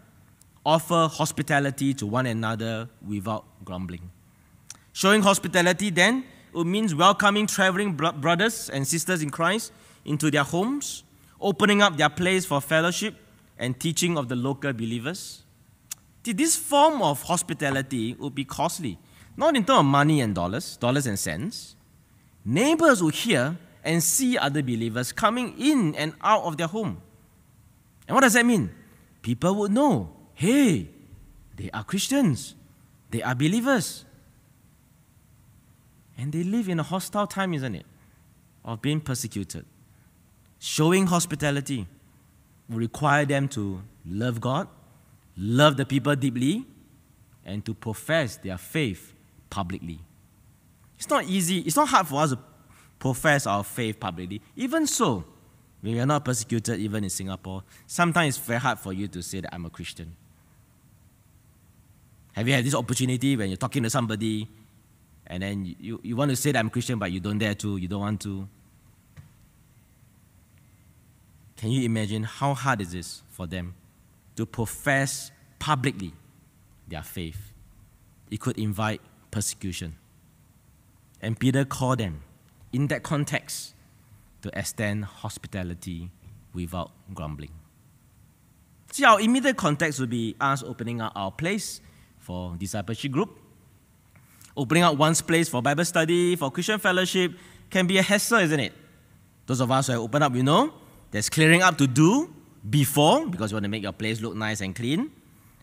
Offer 0.66 1.10
hospitality 1.12 1.94
to 1.96 2.08
one 2.08 2.26
another 2.26 2.90
without 3.06 3.46
grumbling. 3.64 4.10
Showing 4.94 5.24
hospitality 5.24 5.90
then 5.90 6.24
it 6.56 6.66
means 6.66 6.94
welcoming 6.94 7.48
traveling 7.48 7.96
brothers 7.96 8.70
and 8.70 8.88
sisters 8.88 9.24
in 9.24 9.32
Christ 9.32 9.74
into 10.06 10.30
their 10.30 10.44
homes, 10.44 11.04
opening 11.42 11.82
up 11.82 11.98
their 11.98 12.10
place 12.10 12.46
for 12.46 12.62
fellowship 12.62 13.16
and 13.58 13.80
teaching 13.80 14.18
of 14.18 14.30
the 14.30 14.36
local 14.36 14.72
believers. 14.72 15.42
This 16.24 16.56
form 16.56 17.02
of 17.02 17.24
hospitality 17.24 18.14
would 18.14 18.36
be 18.36 18.46
costly, 18.46 19.00
not 19.36 19.56
in 19.56 19.66
terms 19.66 19.80
of 19.80 19.86
money 19.86 20.22
and 20.22 20.34
dollars, 20.34 20.78
dollars 20.78 21.08
and 21.08 21.18
cents. 21.18 21.76
Neighbors 22.46 23.02
would 23.02 23.16
hear 23.16 23.58
and 23.84 24.02
see 24.02 24.38
other 24.38 24.62
believers 24.62 25.12
coming 25.12 25.56
in 25.60 25.96
and 25.96 26.14
out 26.22 26.44
of 26.44 26.58
their 26.58 26.68
home. 26.68 27.02
And 28.08 28.16
what 28.16 28.22
does 28.22 28.34
that 28.34 28.46
mean? 28.46 28.70
People 29.22 29.56
would 29.56 29.72
know 29.72 30.10
hey, 30.36 30.90
they 31.56 31.70
are 31.74 31.84
Christians, 31.84 32.56
they 33.10 33.22
are 33.24 33.36
believers. 33.36 34.06
And 36.18 36.32
they 36.32 36.44
live 36.44 36.70
in 36.70 36.80
a 36.80 36.84
hostile 36.84 37.28
time, 37.28 37.54
isn't 37.54 37.76
it? 37.76 37.86
Of 38.64 38.82
being 38.82 39.02
persecuted. 39.02 39.66
Showing 40.60 41.08
hospitality 41.08 41.88
will 42.70 42.78
require 42.78 43.26
them 43.26 43.48
to 43.50 43.82
love 44.06 44.40
God, 44.40 44.68
love 45.38 45.78
the 45.78 45.86
people 45.86 46.16
deeply, 46.16 46.66
and 47.46 47.66
to 47.66 47.74
profess 47.74 48.38
their 48.38 48.58
faith 48.58 49.14
publicly. 49.50 50.00
It's 50.98 51.10
not 51.10 51.26
easy, 51.26 51.60
it's 51.60 51.76
not 51.76 51.90
hard 51.90 52.08
for 52.08 52.22
us 52.22 52.30
to 52.32 52.40
profess 53.00 53.46
our 53.46 53.64
faith 53.64 54.00
publicly. 54.00 54.42
Even 54.56 54.88
so, 54.88 55.26
we 55.82 56.00
are 56.00 56.06
not 56.06 56.24
persecuted, 56.24 56.80
even 56.80 57.04
in 57.04 57.10
Singapore, 57.10 57.64
sometimes 57.86 58.38
it's 58.38 58.46
very 58.46 58.60
hard 58.60 58.80
for 58.80 58.94
you 58.94 59.10
to 59.10 59.22
say 59.22 59.42
that 59.42 59.54
I'm 59.54 59.66
a 59.66 59.70
Christian. 59.70 60.16
Have 62.32 62.48
you 62.48 62.54
had 62.54 62.64
this 62.64 62.74
opportunity 62.74 63.36
when 63.36 63.50
you're 63.50 63.58
talking 63.58 63.84
to 63.84 63.90
somebody 63.90 64.48
and 65.28 65.42
then 65.44 65.76
you, 65.80 66.00
you 66.04 66.16
want 66.16 66.30
to 66.32 66.36
say 66.36 66.52
that 66.52 66.60
I'm 66.60 66.70
Christian, 66.70 67.00
but 67.00 67.12
you 67.12 67.20
don't 67.20 67.38
dare 67.38 67.56
to, 67.56 67.78
you 67.78 67.88
don't 67.88 68.02
want 68.02 68.22
to. 68.22 68.48
can 71.64 71.72
you 71.72 71.86
imagine 71.86 72.24
how 72.24 72.54
hard 72.54 72.82
it 72.82 72.94
is 72.94 73.22
for 73.30 73.48
them 73.48 73.74
to 74.36 74.46
profess 74.46 75.32
publicly 75.60 76.12
their 76.90 77.02
faith? 77.02 77.54
It 78.30 78.42
could 78.42 78.58
invite 78.60 79.00
persecution. 79.32 79.96
And 81.22 81.40
Peter 81.40 81.64
called 81.64 82.00
them, 82.00 82.22
in 82.74 82.88
that 82.88 83.04
context, 83.04 83.76
to 84.42 84.52
extend 84.60 85.06
hospitality 85.06 86.12
without 86.54 86.92
grumbling. 87.14 87.52
See, 88.92 89.06
our 89.06 89.22
immediate 89.22 89.56
context 89.56 90.02
would 90.02 90.10
be 90.10 90.36
us 90.42 90.64
opening 90.64 91.00
up 91.00 91.14
our 91.16 91.32
place 91.32 91.80
for 92.20 92.58
discipleship 92.58 93.14
group. 93.14 93.40
Opening 94.56 94.84
up 94.84 94.96
one's 94.98 95.22
place 95.22 95.50
for 95.50 95.62
Bible 95.62 95.86
study, 95.86 96.36
for 96.36 96.52
Christian 96.52 96.80
fellowship, 96.80 97.34
can 97.70 97.88
be 97.88 97.98
a 97.98 98.02
hassle, 98.02 98.40
isn't 98.40 98.60
it? 98.60 98.74
Those 99.46 99.62
of 99.62 99.72
us 99.72 99.88
who 99.88 99.94
have 99.94 100.02
opened 100.02 100.24
up, 100.24 100.36
you 100.36 100.44
know, 100.44 100.74
there's 101.12 101.30
clearing 101.30 101.62
up 101.62 101.78
to 101.78 101.88
do 101.88 102.34
before, 102.70 103.26
because 103.28 103.52
you 103.52 103.56
want 103.56 103.64
to 103.64 103.70
make 103.70 103.84
your 103.84 103.94
place 103.94 104.22
look 104.22 104.36
nice 104.36 104.62
and 104.62 104.76
clean, 104.76 105.12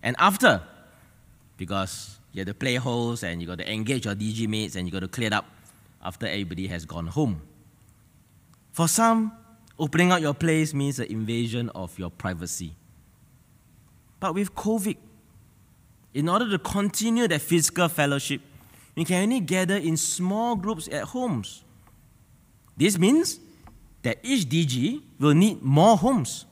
and 0.03 0.16
after, 0.18 0.62
because 1.57 2.18
you 2.33 2.40
have 2.40 2.48
to 2.48 2.55
play 2.55 2.76
host 2.76 3.24
and 3.24 3.40
you 3.40 3.46
got 3.46 3.59
to 3.59 3.72
engage 3.72 4.05
your 4.05 4.14
DG 4.14 4.48
mates 4.48 4.76
and 4.76 4.87
you 4.87 4.92
got 4.92 5.00
to 5.00 5.09
clear 5.09 5.29
it 5.29 5.33
up 5.33 5.46
after 6.03 6.26
everybody 6.26 6.66
has 6.66 6.85
gone 6.85 7.07
home. 7.07 7.40
For 8.72 8.88
some, 8.88 9.33
opening 9.79 10.12
up 10.12 10.20
your 10.20 10.35
place 10.35 10.72
means 10.72 10.98
an 10.98 11.07
invasion 11.07 11.68
of 11.70 11.98
your 11.98 12.11
privacy. 12.11 12.74
But 14.20 14.35
with 14.35 14.55
COVID, 14.55 14.96
in 16.14 16.29
order 16.29 16.50
to 16.50 16.59
continue 16.59 17.26
that 17.29 17.40
physical 17.40 17.88
fellowship, 17.88 18.40
we 19.00 19.04
can 19.06 19.22
only 19.22 19.40
gather 19.40 19.76
in 19.78 19.96
small 19.96 20.54
groups 20.54 20.86
at 20.92 21.04
homes. 21.04 21.64
This 22.76 22.98
means 22.98 23.40
that 24.02 24.18
each 24.22 24.46
DG 24.46 25.00
will 25.18 25.32
need 25.32 25.62
more 25.62 25.96
homes. 25.96 26.44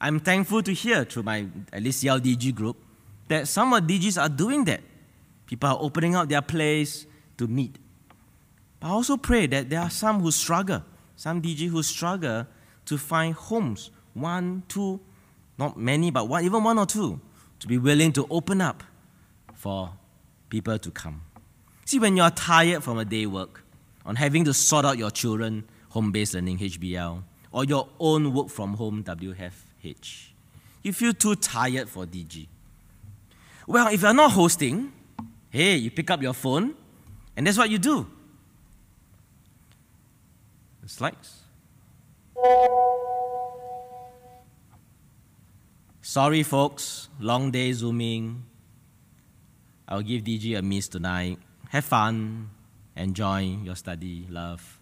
I'm 0.00 0.20
thankful 0.20 0.62
to 0.62 0.72
hear 0.72 1.02
through 1.02 1.24
my 1.24 1.48
at 1.72 1.82
least 1.82 2.04
CLDG 2.04 2.54
group 2.54 2.76
that 3.26 3.48
some 3.48 3.72
of 3.72 3.82
DGs 3.82 4.22
are 4.22 4.28
doing 4.28 4.64
that. 4.66 4.82
People 5.46 5.68
are 5.68 5.78
opening 5.80 6.14
up 6.14 6.28
their 6.28 6.42
place 6.42 7.06
to 7.38 7.48
meet. 7.48 7.74
But 8.78 8.86
I 8.86 8.90
also 8.90 9.16
pray 9.16 9.48
that 9.48 9.68
there 9.68 9.80
are 9.80 9.90
some 9.90 10.20
who 10.20 10.30
struggle, 10.30 10.84
some 11.16 11.42
DG 11.42 11.70
who 11.70 11.82
struggle 11.82 12.46
to 12.84 12.98
find 12.98 13.34
homes, 13.34 13.90
one, 14.14 14.62
two, 14.68 15.00
not 15.58 15.76
many, 15.76 16.12
but 16.12 16.28
one, 16.28 16.44
even 16.44 16.62
one 16.62 16.78
or 16.78 16.86
two, 16.86 17.20
to 17.58 17.66
be 17.66 17.78
willing 17.78 18.12
to 18.12 18.28
open 18.30 18.60
up 18.60 18.84
for 19.54 19.90
people 20.52 20.78
to 20.78 20.90
come. 20.90 21.22
See, 21.86 21.98
when 21.98 22.14
you 22.14 22.22
are 22.22 22.30
tired 22.30 22.84
from 22.84 22.98
a 22.98 23.06
day 23.06 23.24
work, 23.24 23.64
on 24.04 24.16
having 24.16 24.44
to 24.44 24.52
sort 24.52 24.84
out 24.84 24.98
your 24.98 25.10
children 25.10 25.64
home 25.88 26.12
based 26.12 26.34
learning 26.34 26.58
HBL, 26.58 27.22
or 27.52 27.64
your 27.64 27.88
own 27.98 28.34
work 28.34 28.50
from 28.50 28.74
home 28.74 29.02
WFH, 29.02 30.28
you 30.82 30.92
feel 30.92 31.14
too 31.14 31.34
tired 31.36 31.88
for 31.88 32.04
DG. 32.04 32.46
Well, 33.66 33.88
if 33.88 34.02
you're 34.02 34.12
not 34.12 34.32
hosting, 34.32 34.92
hey, 35.48 35.76
you 35.76 35.90
pick 35.90 36.10
up 36.10 36.20
your 36.20 36.34
phone, 36.34 36.74
and 37.34 37.46
that's 37.46 37.56
what 37.56 37.70
you 37.70 37.78
do. 37.78 38.06
The 40.82 40.88
slides. 40.88 41.38
Sorry, 46.02 46.42
folks, 46.42 47.08
long 47.20 47.50
day 47.50 47.72
zooming. 47.72 48.44
I'll 49.92 50.00
give 50.00 50.24
DG 50.24 50.56
a 50.56 50.62
miss 50.62 50.88
tonight. 50.88 51.38
Have 51.68 51.84
fun, 51.84 52.48
enjoy 52.96 53.58
your 53.62 53.76
study, 53.76 54.26
love. 54.30 54.80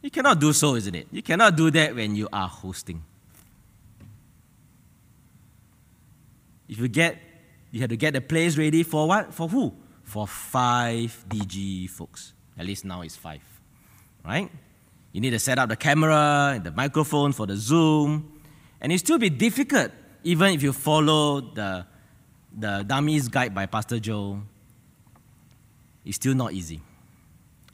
You 0.00 0.12
cannot 0.12 0.38
do 0.38 0.52
so, 0.52 0.76
isn't 0.76 0.94
it? 0.94 1.08
You 1.10 1.20
cannot 1.20 1.56
do 1.56 1.72
that 1.72 1.96
when 1.96 2.14
you 2.14 2.28
are 2.32 2.46
hosting. 2.46 3.02
If 6.68 6.78
you 6.78 6.86
get, 6.86 7.18
you 7.72 7.80
have 7.80 7.90
to 7.90 7.96
get 7.96 8.14
the 8.14 8.20
place 8.20 8.56
ready 8.56 8.84
for 8.84 9.08
what? 9.08 9.34
For 9.34 9.48
who? 9.48 9.74
For 10.04 10.28
five 10.28 11.24
DG 11.28 11.90
folks. 11.90 12.32
At 12.56 12.64
least 12.64 12.84
now 12.84 13.02
it's 13.02 13.16
five, 13.16 13.42
right? 14.24 14.48
You 15.10 15.20
need 15.20 15.30
to 15.30 15.40
set 15.40 15.58
up 15.58 15.68
the 15.68 15.76
camera, 15.76 16.60
the 16.62 16.70
microphone 16.70 17.32
for 17.32 17.48
the 17.48 17.56
Zoom, 17.56 18.40
and 18.80 18.92
it 18.92 19.00
still 19.00 19.18
be 19.18 19.30
difficult 19.30 19.90
even 20.22 20.54
if 20.54 20.62
you 20.62 20.72
follow 20.72 21.40
the, 21.40 21.86
the 22.56 22.84
dummies 22.86 23.28
guide 23.28 23.54
by 23.54 23.66
Pastor 23.66 23.98
Joe. 23.98 24.40
is 26.04 26.16
still 26.16 26.34
not 26.34 26.52
easy. 26.52 26.80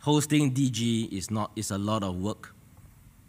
Hosting 0.01 0.53
DG 0.55 1.13
is 1.13 1.31
not 1.31 1.51
is 1.57 1.71
a 1.71 1.79
lot 1.79 2.03
of 2.03 2.17
work, 2.17 2.55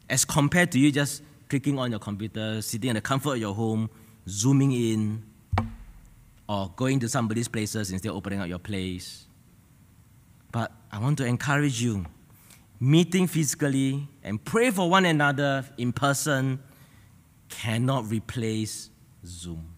as 0.10 0.24
compared 0.24 0.72
to 0.72 0.80
you 0.80 0.92
just 0.92 1.22
clicking 1.50 1.78
on 1.78 1.92
your 1.92 2.00
computer, 2.00 2.62
sitting 2.62 2.92
in 2.92 2.96
the 2.96 3.02
comfort 3.02 3.34
of 3.34 3.38
your 3.40 3.54
home, 3.54 3.90
zooming 4.30 4.72
in, 4.72 5.24
or 6.48 6.72
going 6.76 7.00
to 7.00 7.10
somebody's 7.10 7.48
places 7.48 7.92
instead 7.92 8.10
of 8.10 8.16
opening 8.16 8.40
up 8.40 8.48
your 8.48 8.60
place. 8.60 9.26
But 10.52 10.72
I 10.92 11.00
want 11.00 11.18
to 11.18 11.26
encourage 11.26 11.82
you 11.82 12.06
meeting 12.80 13.28
physically 13.28 14.08
and 14.24 14.44
pray 14.44 14.72
for 14.72 14.90
one 14.90 15.06
another 15.06 15.66
in 15.78 15.92
person 15.92 16.60
cannot 17.50 18.10
replace 18.10 18.90
Zoom. 19.26 19.71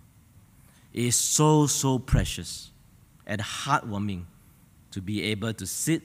Is 0.94 1.16
so, 1.16 1.66
so 1.66 1.98
precious 1.98 2.72
and 3.26 3.42
heartwarming 3.42 4.26
to 4.92 5.02
be 5.02 5.24
able 5.24 5.54
to 5.54 5.66
sit 5.66 6.04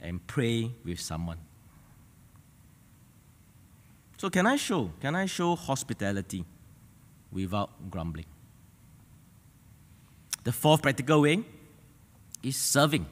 and 0.00 0.26
pray 0.26 0.72
with 0.84 1.00
someone. 1.00 1.38
So, 4.18 4.28
can 4.28 4.46
I 4.46 4.56
show? 4.56 4.90
Can 5.00 5.14
I 5.14 5.26
show 5.26 5.54
hospitality 5.54 6.44
without 7.30 7.70
grumbling? 7.90 8.26
The 10.42 10.52
fourth 10.52 10.82
practical 10.82 11.20
way 11.20 11.44
is 12.42 12.56
serving. 12.56 13.06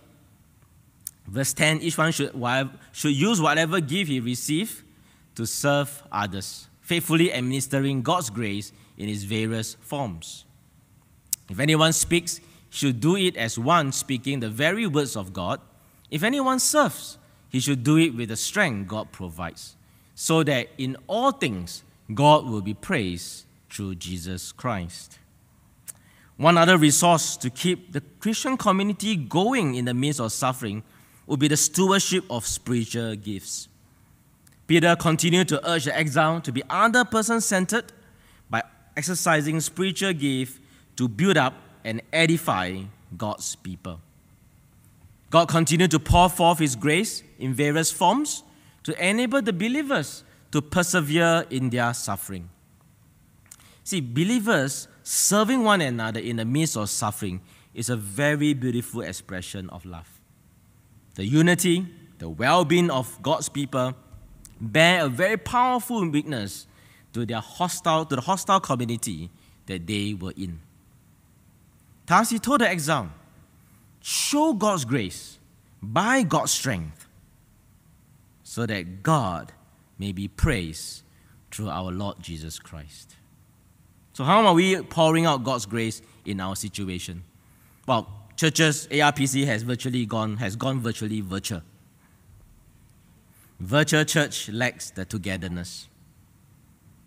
Verse 1.26 1.52
10 1.52 1.82
each 1.82 1.96
one 1.96 2.10
should, 2.10 2.32
should 2.92 3.14
use 3.14 3.40
whatever 3.40 3.80
gift 3.80 4.10
he 4.10 4.18
received 4.18 4.82
to 5.34 5.46
serve 5.46 6.02
others, 6.10 6.66
faithfully 6.80 7.32
administering 7.32 8.02
God's 8.02 8.30
grace 8.30 8.72
in 8.96 9.08
its 9.08 9.22
various 9.22 9.74
forms. 9.80 10.44
If 11.48 11.60
anyone 11.60 11.92
speaks, 11.92 12.38
he 12.38 12.44
should 12.70 13.00
do 13.00 13.16
it 13.16 13.36
as 13.36 13.58
one 13.58 13.92
speaking 13.92 14.40
the 14.40 14.50
very 14.50 14.86
words 14.86 15.16
of 15.16 15.32
God. 15.32 15.60
If 16.10 16.22
anyone 16.22 16.58
serves, 16.58 17.18
he 17.48 17.60
should 17.60 17.82
do 17.82 17.96
it 17.96 18.14
with 18.14 18.28
the 18.28 18.36
strength 18.36 18.88
God 18.88 19.10
provides, 19.12 19.76
so 20.14 20.42
that 20.44 20.68
in 20.76 20.96
all 21.06 21.32
things 21.32 21.82
God 22.12 22.46
will 22.46 22.60
be 22.60 22.74
praised 22.74 23.44
through 23.70 23.96
Jesus 23.96 24.52
Christ. 24.52 25.18
One 26.36 26.56
other 26.56 26.78
resource 26.78 27.36
to 27.38 27.50
keep 27.50 27.92
the 27.92 28.00
Christian 28.20 28.56
community 28.56 29.16
going 29.16 29.74
in 29.74 29.86
the 29.86 29.94
midst 29.94 30.20
of 30.20 30.32
suffering 30.32 30.82
would 31.26 31.40
be 31.40 31.48
the 31.48 31.56
stewardship 31.56 32.24
of 32.30 32.46
spiritual 32.46 33.16
gifts. 33.16 33.68
Peter 34.66 34.94
continued 34.96 35.48
to 35.48 35.68
urge 35.68 35.84
the 35.84 35.96
exile 35.96 36.40
to 36.42 36.52
be 36.52 36.62
other 36.70 37.04
person 37.04 37.40
centered 37.40 37.92
by 38.48 38.62
exercising 38.96 39.60
spiritual 39.60 40.12
gifts 40.12 40.60
to 40.98 41.08
build 41.08 41.36
up 41.36 41.54
and 41.84 42.02
edify 42.12 42.76
God's 43.16 43.54
people. 43.54 44.00
God 45.30 45.48
continued 45.48 45.92
to 45.92 46.00
pour 46.00 46.28
forth 46.28 46.58
His 46.58 46.74
grace 46.74 47.22
in 47.38 47.54
various 47.54 47.92
forms 47.92 48.42
to 48.82 49.08
enable 49.08 49.40
the 49.40 49.52
believers 49.52 50.24
to 50.50 50.60
persevere 50.60 51.46
in 51.50 51.70
their 51.70 51.94
suffering. 51.94 52.50
See, 53.84 54.00
believers 54.00 54.88
serving 55.04 55.62
one 55.62 55.80
another 55.80 56.18
in 56.20 56.36
the 56.36 56.44
midst 56.44 56.76
of 56.76 56.90
suffering 56.90 57.42
is 57.74 57.88
a 57.88 57.96
very 57.96 58.52
beautiful 58.52 59.02
expression 59.02 59.70
of 59.70 59.84
love. 59.84 60.08
The 61.14 61.24
unity, 61.24 61.86
the 62.18 62.28
well 62.28 62.64
being 62.64 62.90
of 62.90 63.22
God's 63.22 63.48
people 63.48 63.94
bear 64.60 65.04
a 65.04 65.08
very 65.08 65.36
powerful 65.36 66.10
witness 66.10 66.66
to, 67.12 67.24
their 67.24 67.40
hostile, 67.40 68.04
to 68.06 68.16
the 68.16 68.22
hostile 68.22 68.58
community 68.60 69.30
that 69.66 69.86
they 69.86 70.14
were 70.14 70.32
in. 70.36 70.58
Thus, 72.08 72.30
he 72.30 72.38
told 72.38 72.62
the 72.62 72.68
exile 72.68 73.10
show 74.00 74.54
God's 74.54 74.84
grace 74.86 75.38
by 75.82 76.22
God's 76.22 76.52
strength 76.52 77.06
so 78.42 78.64
that 78.64 79.02
God 79.02 79.52
may 79.98 80.12
be 80.12 80.26
praised 80.26 81.02
through 81.50 81.68
our 81.68 81.92
Lord 81.92 82.16
Jesus 82.20 82.58
Christ. 82.58 83.14
So, 84.14 84.24
how 84.24 84.44
are 84.46 84.54
we 84.54 84.80
pouring 84.82 85.26
out 85.26 85.44
God's 85.44 85.66
grace 85.66 86.00
in 86.24 86.40
our 86.40 86.56
situation? 86.56 87.24
Well, 87.86 88.08
churches, 88.36 88.88
ARPC 88.90 89.44
has 89.44 89.62
virtually 89.62 90.06
gone, 90.06 90.38
has 90.38 90.56
gone 90.56 90.80
virtually 90.80 91.20
virtual. 91.20 91.62
Virtual 93.60 94.04
church 94.04 94.48
lacks 94.48 94.90
the 94.90 95.04
togetherness. 95.04 95.88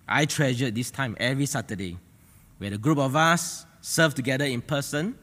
I 0.08 0.26
treasure 0.26 0.70
this 0.70 0.92
time 0.92 1.18
every 1.20 1.48
Saturday 1.48 1.98
where 2.60 2.74
a 2.74 2.78
group 2.78 3.00
of 3.00 3.16
us 3.16 3.66
serve 3.82 4.15
together 4.15 4.46
in 4.46 4.62
person 4.62 5.17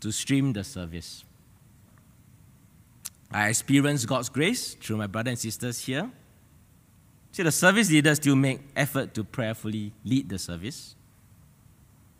to 0.00 0.12
stream 0.12 0.52
the 0.52 0.62
service. 0.62 1.24
I 3.32 3.48
experience 3.48 4.04
God's 4.04 4.28
grace 4.28 4.74
through 4.74 4.98
my 4.98 5.06
brothers 5.06 5.32
and 5.32 5.38
sisters 5.38 5.84
here. 5.84 6.10
See, 7.32 7.42
the 7.42 7.50
service 7.50 7.90
leaders 7.90 8.18
still 8.18 8.36
make 8.36 8.60
effort 8.76 9.12
to 9.14 9.24
prayerfully 9.24 9.92
lead 10.04 10.28
the 10.28 10.38
service. 10.38 10.94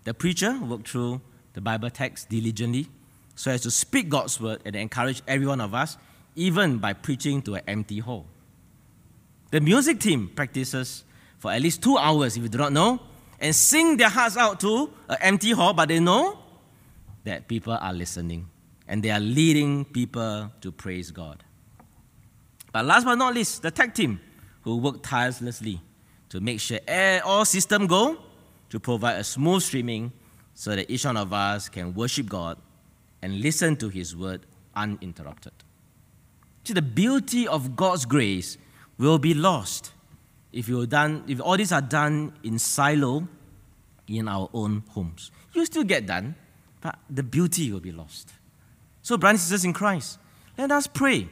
The 0.03 0.13
preacher 0.13 0.59
worked 0.61 0.89
through 0.89 1.21
the 1.53 1.61
Bible 1.61 1.89
text 1.91 2.29
diligently 2.29 2.89
so 3.37 3.51
as 3.51 3.61
to 3.63 3.71
speak 3.71 4.09
God's 4.09 4.41
word 4.41 4.61
and 4.65 4.75
encourage 4.75 5.23
every 5.29 5.47
one 5.47 5.61
of 5.61 5.75
us, 5.75 5.97
even 6.35 6.79
by 6.79 6.93
preaching 6.93 7.43
to 7.43 7.55
an 7.55 7.63
empty 7.69 8.01
hall. 8.01 8.27
The 9.51 9.61
music 9.61 10.01
team 10.01 10.31
practices 10.35 11.05
for 11.39 11.53
at 11.53 11.63
least 11.63 11.83
two 11.83 11.97
hours, 11.97 12.37
if 12.37 12.43
you 12.43 12.49
do 12.49 12.59
not 12.59 12.73
know, 12.73 13.01
and 13.45 13.55
sing 13.55 13.99
their 13.99 14.09
hearts 14.09 14.39
out 14.39 14.59
to 14.59 14.91
an 15.07 15.19
empty 15.21 15.51
hall, 15.51 15.75
but 15.75 15.91
they 15.91 16.01
know 16.01 16.39
that 17.25 17.47
people 17.47 17.75
are 17.75 17.93
listening 17.93 18.49
and 18.89 19.03
they 19.03 19.11
are 19.11 19.21
leading 19.21 19.85
people 19.85 20.51
to 20.63 20.73
praise 20.73 21.11
God. 21.11 21.45
But 22.73 22.87
last 22.87 23.05
but 23.05 23.17
not 23.17 23.35
least, 23.35 23.61
the 23.61 23.71
tech 23.71 23.95
team 23.95 24.19
who 24.63 24.79
work 24.79 25.03
tirelessly 25.03 25.79
to 26.31 26.41
make 26.41 26.59
sure 26.59 26.79
all 27.23 27.45
systems 27.45 27.87
go 27.87 28.17
to 28.71 28.81
provide 28.81 29.21
a 29.21 29.25
smooth 29.25 29.63
streaming 29.63 30.11
so 30.55 30.75
that 30.75 30.91
each 30.91 31.05
one 31.05 31.19
of 31.19 31.31
us 31.35 31.69
can 31.69 31.93
worship 31.93 32.27
God 32.27 32.57
and 33.21 33.43
listen 33.43 33.77
to 33.77 33.91
His 33.91 34.17
word 34.17 34.47
uninterrupted. 34.75 35.53
See, 36.65 36.73
the 36.73 36.81
beauty 36.81 37.47
of 37.47 37.77
God's 37.77 38.07
grace 38.07 38.57
will 38.97 39.19
be 39.19 39.35
lost 39.35 39.93
if, 40.51 40.69
you're 40.69 40.87
done, 40.87 41.25
if 41.27 41.43
all 41.43 41.59
these 41.59 41.73
are 41.73 41.83
done 41.83 42.33
in 42.43 42.59
silo 42.59 43.29
in 44.09 44.29
our 44.29 44.49
own 44.53 44.83
homes. 44.91 45.31
You 45.53 45.65
still 45.67 45.85
get 45.85 46.07
done, 46.07 46.35
but 46.81 46.99
the 47.09 47.23
beauty 47.23 47.73
will 47.73 47.81
be 47.81 47.93
lost. 47.93 48.33
So, 49.03 49.17
brothers 49.17 49.41
and 49.41 49.49
sisters 49.49 49.65
in 49.65 49.73
Christ, 49.73 50.19
let 50.57 50.71
us 50.71 50.87
pray 50.87 51.29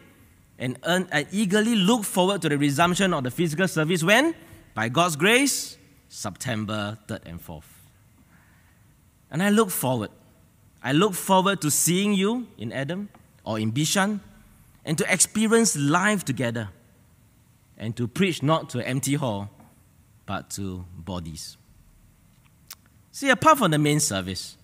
and, 0.58 0.78
earn, 0.84 1.08
and 1.10 1.26
eagerly 1.32 1.74
look 1.74 2.04
forward 2.04 2.42
to 2.42 2.48
the 2.48 2.58
resumption 2.58 3.12
of 3.14 3.24
the 3.24 3.30
physical 3.30 3.68
service 3.68 4.02
when? 4.02 4.34
By 4.74 4.88
God's 4.88 5.16
grace, 5.16 5.76
September 6.08 6.98
3rd 7.08 7.20
and 7.26 7.44
4th. 7.44 7.64
And 9.30 9.42
I 9.42 9.50
look 9.50 9.70
forward. 9.70 10.10
I 10.82 10.92
look 10.92 11.14
forward 11.14 11.60
to 11.62 11.70
seeing 11.70 12.12
you 12.12 12.46
in 12.58 12.72
Adam 12.72 13.08
or 13.44 13.58
in 13.58 13.72
Bishan 13.72 14.20
and 14.84 14.98
to 14.98 15.12
experience 15.12 15.76
life 15.76 16.24
together 16.24 16.68
and 17.78 17.96
to 17.96 18.06
preach 18.06 18.42
not 18.42 18.70
to 18.70 18.86
empty 18.86 19.14
hall 19.14 19.50
but 20.26 20.50
to 20.50 20.84
bodies. 20.96 21.56
See, 23.12 23.28
apart 23.28 23.58
from 23.58 23.70
the 23.70 23.78
main 23.78 24.00
service, 24.00 24.56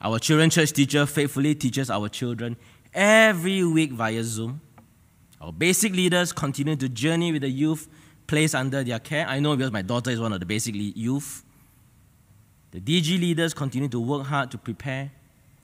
our 0.00 0.18
children 0.18 0.50
church 0.50 0.72
teacher 0.72 1.06
faithfully 1.06 1.54
teaches 1.54 1.90
our 1.90 2.08
children 2.08 2.56
every 2.92 3.62
week 3.64 3.92
via 3.92 4.24
Zoom 4.24 4.60
our 5.40 5.52
basic 5.52 5.94
leaders 5.94 6.32
continue 6.32 6.76
to 6.76 6.88
journey 6.88 7.32
with 7.32 7.42
the 7.42 7.48
youth 7.48 7.88
placed 8.26 8.54
under 8.54 8.84
their 8.84 8.98
care. 8.98 9.26
I 9.26 9.40
know 9.40 9.56
because 9.56 9.72
my 9.72 9.82
daughter 9.82 10.10
is 10.10 10.20
one 10.20 10.32
of 10.32 10.40
the 10.40 10.46
basic 10.46 10.74
youth. 10.76 11.44
The 12.72 12.80
DG 12.80 13.18
leaders 13.18 13.54
continue 13.54 13.88
to 13.88 13.98
work 13.98 14.26
hard 14.26 14.50
to 14.50 14.58
prepare, 14.58 15.10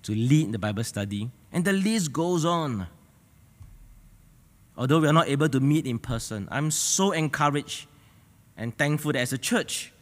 to 0.05 0.13
lead 0.13 0.51
the 0.53 0.59
Bible 0.59 0.83
study, 0.83 1.31
and 1.53 1.65
the 1.65 1.75
list 1.75 2.13
goes 2.13 2.45
on. 2.45 2.87
Although 4.79 5.01
we 5.01 5.09
are 5.09 5.13
not 5.13 5.29
able 5.29 5.49
to 5.49 5.61
meet 5.61 5.87
in 5.87 5.99
person, 5.99 6.49
I'm 6.51 6.71
so 6.71 7.13
encouraged 7.13 7.87
and 8.57 8.77
thankful 8.77 9.13
that 9.13 9.21
as 9.21 9.33
a 9.33 9.39
church, 9.39 9.93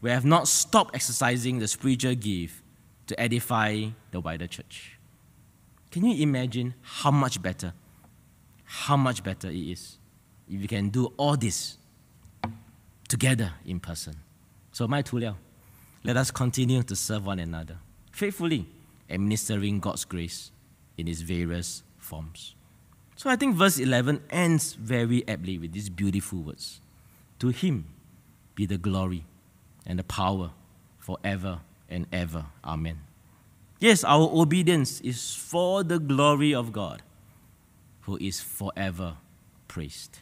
we 0.00 0.10
have 0.10 0.24
not 0.24 0.48
stopped 0.48 0.94
exercising 0.94 1.58
the 1.58 1.68
spiritual 1.68 2.14
gift 2.14 2.62
to 3.06 3.18
edify 3.20 3.86
the 4.10 4.20
wider 4.20 4.46
church. 4.46 4.98
Can 5.90 6.04
you 6.04 6.22
imagine 6.22 6.74
how 6.82 7.10
much 7.10 7.40
better 7.42 7.72
how 8.68 8.98
much 8.98 9.24
better 9.24 9.48
it 9.48 9.56
is 9.56 9.96
if 10.46 10.60
you 10.60 10.68
can 10.68 10.90
do 10.90 11.06
all 11.16 11.36
this 11.36 11.78
together 13.08 13.52
in 13.64 13.80
person. 13.80 14.14
So, 14.72 14.86
my 14.86 15.02
Tuliao, 15.02 15.36
let 16.04 16.18
us 16.18 16.30
continue 16.30 16.82
to 16.82 16.94
serve 16.94 17.24
one 17.24 17.38
another 17.38 17.78
faithfully, 18.12 18.66
administering 19.08 19.80
God's 19.80 20.04
grace 20.04 20.50
in 20.98 21.08
its 21.08 21.22
various 21.22 21.82
forms. 21.96 22.54
So, 23.16 23.30
I 23.30 23.36
think 23.36 23.56
verse 23.56 23.78
11 23.78 24.22
ends 24.28 24.74
very 24.74 25.26
aptly 25.26 25.58
with 25.58 25.72
these 25.72 25.88
beautiful 25.88 26.40
words 26.40 26.80
To 27.38 27.48
Him 27.48 27.86
be 28.54 28.66
the 28.66 28.76
glory 28.76 29.24
and 29.88 29.98
the 29.98 30.04
power 30.04 30.50
forever 30.98 31.60
and 31.88 32.06
ever. 32.12 32.44
Amen. 32.64 33.00
Yes, 33.80 34.04
our 34.04 34.28
obedience 34.32 35.00
is 35.00 35.34
for 35.34 35.82
the 35.82 35.98
glory 35.98 36.54
of 36.54 36.72
God 36.72 37.02
who 38.02 38.16
is 38.20 38.40
forever 38.40 39.16
praised. 39.66 40.20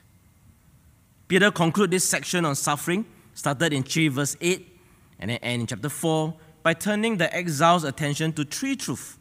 Peter 1.29 1.51
concludes 1.51 1.91
this 1.91 2.05
section 2.05 2.45
on 2.45 2.55
suffering, 2.55 3.05
started 3.35 3.73
in 3.73 3.83
3 3.83 4.09
verse 4.09 4.37
8 4.41 4.79
and 5.19 5.31
then 5.31 5.39
end 5.39 5.61
in 5.63 5.67
chapter 5.67 5.89
4 5.89 6.35
by 6.63 6.75
turning 6.75 7.17
the 7.17 7.35
exiles' 7.35 7.85
attention 7.85 8.33
to 8.33 8.45
three 8.45 8.77
truths. 8.77 9.19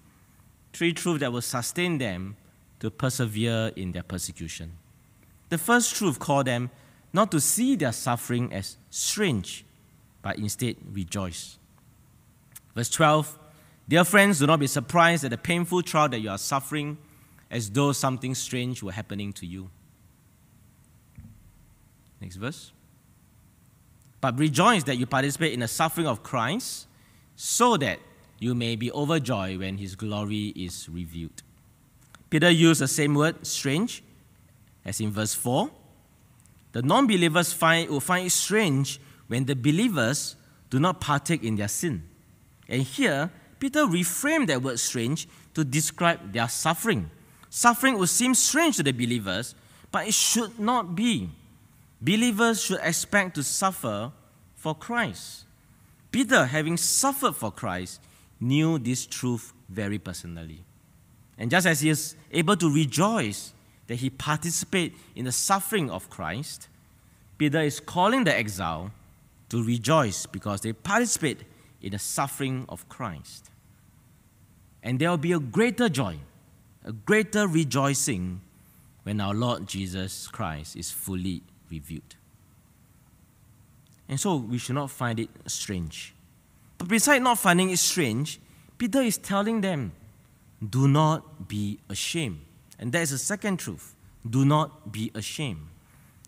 Three 0.74 0.94
truths 0.94 1.22
that 1.22 1.32
will 1.32 1.42
sustain 1.42 1.98
them 1.98 2.36
to 2.80 2.92
persevere 2.92 3.72
in 3.76 3.92
their 3.92 4.04
persecution. 4.04 4.74
The 5.50 5.58
first 5.58 5.96
truth 5.96 6.20
called 6.20 6.48
them 6.48 6.70
not 7.14 7.32
to 7.32 7.40
see 7.40 7.76
their 7.76 7.94
suffering 7.94 8.52
as 8.52 8.78
strange, 8.90 9.64
but 10.26 10.40
instead 10.40 10.76
rejoice. 10.92 11.60
Verse 12.76 12.90
12 12.90 13.38
Dear 13.88 14.04
friends, 14.04 14.40
do 14.40 14.48
not 14.48 14.60
be 14.60 14.66
surprised 14.66 15.24
at 15.24 15.30
the 15.30 15.38
painful 15.38 15.84
trial 15.84 16.10
that 16.10 16.20
you 16.20 16.32
are 16.32 16.40
suffering 16.40 16.98
as 17.52 17.70
though 17.70 17.92
something 17.92 18.34
strange 18.34 18.82
were 18.82 18.92
happening 18.92 19.32
to 19.34 19.46
you. 19.46 19.70
Next 22.20 22.38
verse. 22.38 22.72
But 24.20 24.40
rejoice 24.40 24.84
that 24.86 24.96
you 24.96 25.06
participate 25.06 25.54
in 25.54 25.60
the 25.60 25.68
suffering 25.68 26.08
of 26.08 26.24
Christ, 26.24 26.88
so 27.36 27.78
that 27.78 28.00
you 28.40 28.56
may 28.56 28.76
be 28.76 28.92
overjoyed 28.92 29.60
when 29.60 29.78
his 29.78 29.96
glory 29.96 30.48
is 30.56 30.90
revealed. 30.90 31.44
Peter 32.32 32.50
used 32.50 32.82
the 32.82 32.88
same 32.88 33.14
word, 33.14 33.46
strange, 33.46 34.02
as 34.84 35.00
in 35.00 35.12
verse 35.12 35.36
4. 35.36 35.70
The 36.72 36.82
non 36.82 37.06
believers 37.06 37.54
find, 37.54 37.88
will 37.92 38.00
find 38.00 38.26
it 38.26 38.32
strange 38.32 39.00
when 39.28 39.46
the 39.46 39.56
believers 39.56 40.36
do 40.70 40.80
not 40.80 41.02
partake 41.02 41.44
in 41.44 41.56
their 41.56 41.68
sin. 41.68 42.04
And 42.68 42.84
here, 42.84 43.32
Peter 43.60 43.86
reframed 43.86 44.48
that 44.48 44.62
word 44.62 44.80
strange 44.80 45.28
to 45.54 45.64
describe 45.64 46.34
their 46.34 46.50
suffering. 46.50 47.10
Suffering 47.50 47.98
would 47.98 48.10
seem 48.10 48.34
strange 48.34 48.78
to 48.78 48.84
the 48.84 48.92
believers, 48.92 49.56
but 49.92 50.08
it 50.08 50.14
should 50.14 50.60
not 50.60 50.96
be. 50.96 51.30
Believers 52.02 52.62
should 52.62 52.80
expect 52.84 53.36
to 53.36 53.44
suffer 53.44 54.12
for 54.56 54.76
Christ. 54.76 55.46
Peter, 56.12 56.46
having 56.46 56.78
suffered 56.78 57.36
for 57.36 57.52
Christ, 57.52 58.02
knew 58.40 58.78
this 58.78 59.06
truth 59.06 59.54
very 59.70 59.98
personally. 59.98 60.64
And 61.38 61.50
just 61.52 61.68
as 61.68 61.82
he 61.82 61.90
is 61.90 62.16
able 62.32 62.56
to 62.58 62.74
rejoice 62.74 63.54
that 63.88 63.96
he 63.96 64.10
participated 64.10 64.98
in 65.16 65.26
the 65.26 65.32
suffering 65.32 65.90
of 65.90 66.10
Christ, 66.10 66.68
Peter 67.38 67.62
is 67.62 67.80
calling 67.80 68.24
the 68.24 68.36
exile 68.36 68.92
to 69.50 69.64
rejoice 69.64 70.26
because 70.26 70.62
they 70.62 70.74
participate 70.74 71.44
in 71.82 71.92
the 71.92 72.00
suffering 72.00 72.66
of 72.70 72.88
Christ. 72.90 73.50
And 74.82 75.00
there 75.00 75.10
will 75.10 75.18
be 75.18 75.32
a 75.32 75.40
greater 75.40 75.90
joy 75.90 76.20
a 76.86 76.92
greater 76.92 77.48
rejoicing 77.48 78.42
when 79.04 79.20
our 79.20 79.34
Lord 79.34 79.68
Jesus 79.68 80.28
Christ 80.28 80.76
is 80.76 80.92
fully 80.92 81.42
revealed. 81.70 82.16
And 84.08 84.20
so 84.20 84.36
we 84.36 84.60
should 84.60 84.76
not 84.76 84.92
find 84.92 85.20
it 85.20 85.30
strange. 85.48 86.14
But 86.78 86.88
besides 86.88 87.24
not 87.24 87.40
finding 87.40 87.72
it 87.72 87.80
strange, 87.80 88.40
Peter 88.78 89.02
is 89.02 89.18
telling 89.18 89.62
them, 89.62 89.94
do 90.68 90.88
not 90.88 91.48
be 91.48 91.80
ashamed. 91.90 92.42
And 92.78 92.92
that 92.92 93.02
is 93.02 93.10
the 93.10 93.18
second 93.18 93.58
truth. 93.58 93.96
Do 94.28 94.46
not 94.46 94.92
be 94.92 95.12
ashamed. 95.16 95.68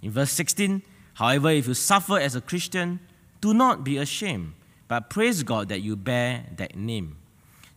In 0.02 0.12
verse 0.12 0.32
16, 0.32 0.82
however, 1.18 1.50
if 1.50 1.68
you 1.68 1.74
suffer 1.74 2.18
as 2.18 2.36
a 2.36 2.42
Christian, 2.42 3.02
do 3.42 3.54
not 3.54 3.84
be 3.84 3.98
ashamed, 3.98 4.54
but 4.88 5.10
praise 5.10 5.44
God 5.44 5.70
that 5.70 5.82
you 5.82 5.96
bear 5.96 6.46
that 6.56 6.76
name. 6.76 7.18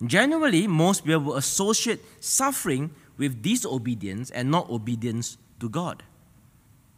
Generally, 0.04 0.66
most 0.66 1.04
people 1.04 1.20
will 1.20 1.36
associate 1.36 2.00
suffering 2.20 2.90
with 3.18 3.42
disobedience 3.42 4.30
and 4.30 4.50
not 4.50 4.70
obedience 4.70 5.36
to 5.60 5.68
God. 5.68 6.02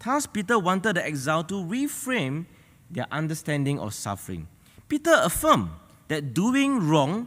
Thus, 0.05 0.27
Peter 0.27 0.59
wanted 0.59 0.97
the 0.97 1.05
exile 1.07 1.45
to 1.45 1.55
reframe 1.55 2.47
their 2.91 3.07
understanding 3.11 3.79
of 3.79 3.95
suffering. 3.95 4.47
Peter 4.89 5.15
affirmed 5.23 5.71
that 6.09 6.35
doing 6.35 6.87
wrong, 6.87 7.27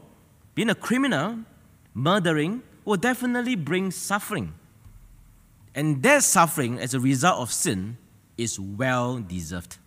being 0.53 0.69
a 0.69 0.75
criminal, 0.75 1.39
murdering, 1.93 2.61
will 2.85 2.97
definitely 2.97 3.55
bring 3.55 3.91
suffering. 3.91 4.53
And 5.73 6.03
that 6.03 6.23
suffering 6.23 6.79
as 6.79 6.93
a 6.93 6.99
result 6.99 7.41
of 7.41 7.51
sin 7.51 7.97
is 8.37 8.59
well 8.59 9.19
deserved. 9.19 9.77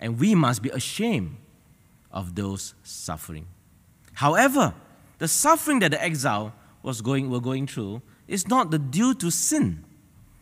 And 0.00 0.18
we 0.18 0.34
must 0.34 0.62
be 0.62 0.70
ashamed 0.70 1.36
of 2.10 2.34
those 2.34 2.74
suffering. 2.82 3.46
However, 4.14 4.74
the 5.18 5.28
suffering 5.28 5.80
that 5.80 5.90
the 5.90 6.02
exile 6.02 6.54
was 6.82 7.00
going, 7.00 7.30
were 7.30 7.40
going 7.40 7.66
through 7.66 8.02
is 8.26 8.48
not 8.48 8.70
the 8.70 8.78
due 8.78 9.14
to 9.14 9.30
sin. 9.30 9.84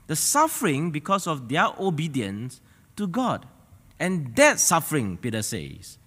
The 0.07 0.17
suffering 0.17 0.91
because 0.91 1.27
of 1.27 1.49
their 1.49 1.69
obedience 1.79 2.61
to 2.97 3.07
God. 3.07 3.47
And 3.99 4.37
that 4.37 4.61
suffering, 4.61 5.17
Peter 5.17 5.43
says, 5.43 5.99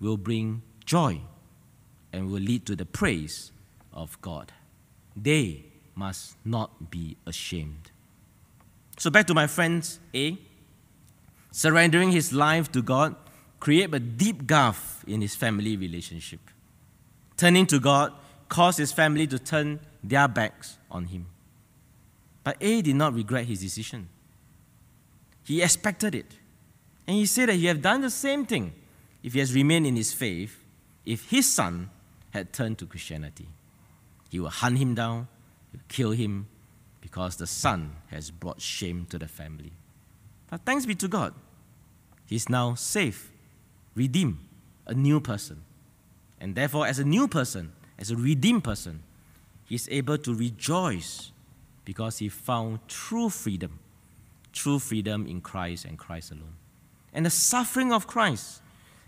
will 0.00 0.16
bring 0.16 0.62
joy 0.84 1.20
and 2.12 2.30
will 2.30 2.40
lead 2.40 2.66
to 2.66 2.76
the 2.76 2.86
praise 2.86 3.52
of 3.92 4.20
God. 4.20 4.52
They 5.16 5.64
must 5.94 6.36
not 6.44 6.90
be 6.90 7.16
ashamed. 7.26 7.90
So, 8.98 9.10
back 9.10 9.26
to 9.28 9.34
my 9.34 9.46
friends 9.46 10.00
A. 10.12 10.36
Surrendering 11.52 12.10
his 12.10 12.32
life 12.32 12.70
to 12.72 12.82
God 12.82 13.14
create 13.60 13.94
a 13.94 14.00
deep 14.00 14.46
gulf 14.46 15.04
in 15.06 15.20
his 15.20 15.34
family 15.34 15.76
relationship. 15.76 16.40
Turning 17.36 17.66
to 17.66 17.78
God 17.78 18.12
caused 18.48 18.78
his 18.78 18.92
family 18.92 19.26
to 19.28 19.38
turn 19.38 19.80
their 20.02 20.26
backs 20.26 20.78
on 20.90 21.06
him. 21.06 21.26
But 22.42 22.56
A 22.60 22.82
did 22.82 22.96
not 22.96 23.14
regret 23.14 23.46
his 23.46 23.60
decision. 23.60 24.08
He 25.44 25.62
expected 25.62 26.14
it. 26.14 26.36
And 27.06 27.16
he 27.16 27.26
said 27.26 27.48
that 27.48 27.54
he 27.54 27.66
had 27.66 27.80
done 27.80 28.00
the 28.00 28.10
same 28.10 28.44
thing 28.44 28.72
if 29.22 29.32
he 29.32 29.38
has 29.38 29.54
remained 29.54 29.86
in 29.86 29.96
his 29.96 30.12
faith, 30.12 30.58
if 31.06 31.30
his 31.30 31.50
son 31.50 31.90
had 32.30 32.52
turned 32.52 32.78
to 32.78 32.86
Christianity. 32.86 33.48
He 34.28 34.40
will 34.40 34.50
hunt 34.50 34.78
him 34.78 34.94
down, 34.94 35.28
kill 35.88 36.10
him, 36.10 36.48
because 37.18 37.34
the 37.34 37.48
son 37.48 37.96
has 38.12 38.30
brought 38.30 38.60
shame 38.60 39.04
to 39.10 39.18
the 39.18 39.26
family. 39.26 39.72
But 40.48 40.60
thanks 40.64 40.86
be 40.86 40.94
to 40.94 41.08
God, 41.08 41.34
he's 42.26 42.48
now 42.48 42.76
safe, 42.76 43.32
redeemed, 43.96 44.38
a 44.86 44.94
new 44.94 45.18
person. 45.18 45.62
And 46.40 46.54
therefore, 46.54 46.86
as 46.86 47.00
a 47.00 47.04
new 47.04 47.26
person, 47.26 47.72
as 47.98 48.12
a 48.12 48.16
redeemed 48.16 48.62
person, 48.62 49.02
he's 49.64 49.88
able 49.88 50.16
to 50.18 50.32
rejoice 50.32 51.32
because 51.84 52.18
he 52.18 52.28
found 52.28 52.86
true 52.86 53.30
freedom, 53.30 53.80
true 54.52 54.78
freedom 54.78 55.26
in 55.26 55.40
Christ 55.40 55.86
and 55.86 55.98
Christ 55.98 56.30
alone. 56.30 56.54
And 57.12 57.26
the 57.26 57.30
suffering 57.30 57.92
of 57.92 58.06
Christ 58.06 58.62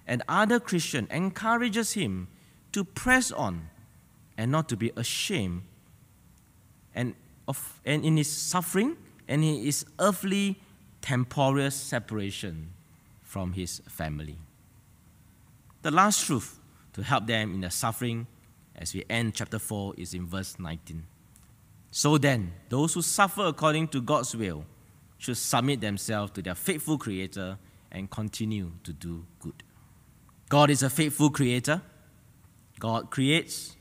and 0.04 0.24
other 0.28 0.58
Christian 0.58 1.06
encourages 1.12 1.92
him 1.92 2.26
to 2.72 2.82
press 2.82 3.30
on 3.30 3.70
and 4.36 4.50
not 4.50 4.68
to 4.70 4.76
be 4.76 4.90
ashamed 4.96 5.62
and, 6.92 7.14
of, 7.50 7.80
and 7.84 8.04
in 8.04 8.16
his 8.16 8.30
suffering 8.30 8.96
and 9.28 9.44
in 9.44 9.64
his 9.64 9.84
earthly 9.98 10.60
temporal 11.02 11.70
separation 11.70 12.70
from 13.22 13.52
his 13.52 13.82
family. 13.88 14.38
The 15.82 15.90
last 15.90 16.26
truth 16.26 16.58
to 16.92 17.02
help 17.02 17.26
them 17.26 17.54
in 17.54 17.60
their 17.60 17.70
suffering 17.70 18.26
as 18.74 18.94
we 18.94 19.04
end 19.10 19.34
chapter 19.34 19.58
4 19.58 19.94
is 19.98 20.14
in 20.14 20.26
verse 20.26 20.58
19. 20.58 21.04
So 21.90 22.18
then, 22.18 22.52
those 22.68 22.94
who 22.94 23.02
suffer 23.02 23.46
according 23.46 23.88
to 23.88 24.00
God's 24.00 24.34
will 24.36 24.64
should 25.18 25.36
submit 25.36 25.80
themselves 25.80 26.32
to 26.32 26.42
their 26.42 26.54
faithful 26.54 26.98
Creator 26.98 27.58
and 27.90 28.10
continue 28.10 28.72
to 28.84 28.92
do 28.92 29.24
good. 29.40 29.62
God 30.48 30.70
is 30.70 30.82
a 30.82 30.90
faithful 30.90 31.30
Creator. 31.30 31.82
God 32.78 33.10
creates, 33.10 33.76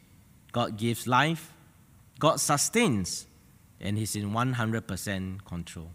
God 0.51 0.77
gives 0.77 1.07
life, 1.07 1.53
God 2.19 2.39
sustains, 2.39 3.25
and 3.81 3.97
He's 3.97 4.15
in 4.15 4.31
100% 4.31 5.45
control. 5.45 5.91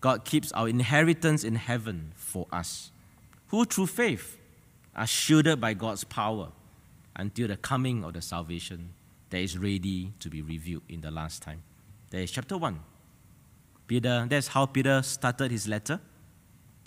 God 0.00 0.24
keeps 0.24 0.52
our 0.52 0.68
inheritance 0.68 1.44
in 1.44 1.54
heaven 1.54 2.12
for 2.14 2.46
us, 2.52 2.90
who 3.48 3.64
through 3.64 3.86
faith 3.86 4.36
are 4.94 5.06
shielded 5.06 5.60
by 5.60 5.74
God's 5.74 6.04
power 6.04 6.48
until 7.16 7.48
the 7.48 7.56
coming 7.56 8.04
of 8.04 8.12
the 8.12 8.22
salvation 8.22 8.90
that 9.30 9.38
is 9.38 9.56
ready 9.56 10.12
to 10.20 10.28
be 10.28 10.42
revealed 10.42 10.82
in 10.88 11.00
the 11.00 11.10
last 11.10 11.42
time. 11.42 11.62
That 12.10 12.18
is 12.18 12.30
chapter 12.30 12.56
1. 12.56 12.78
Peter, 13.86 14.26
that's 14.28 14.48
how 14.48 14.66
Peter 14.66 15.02
started 15.02 15.50
his 15.50 15.66
letter, 15.66 16.00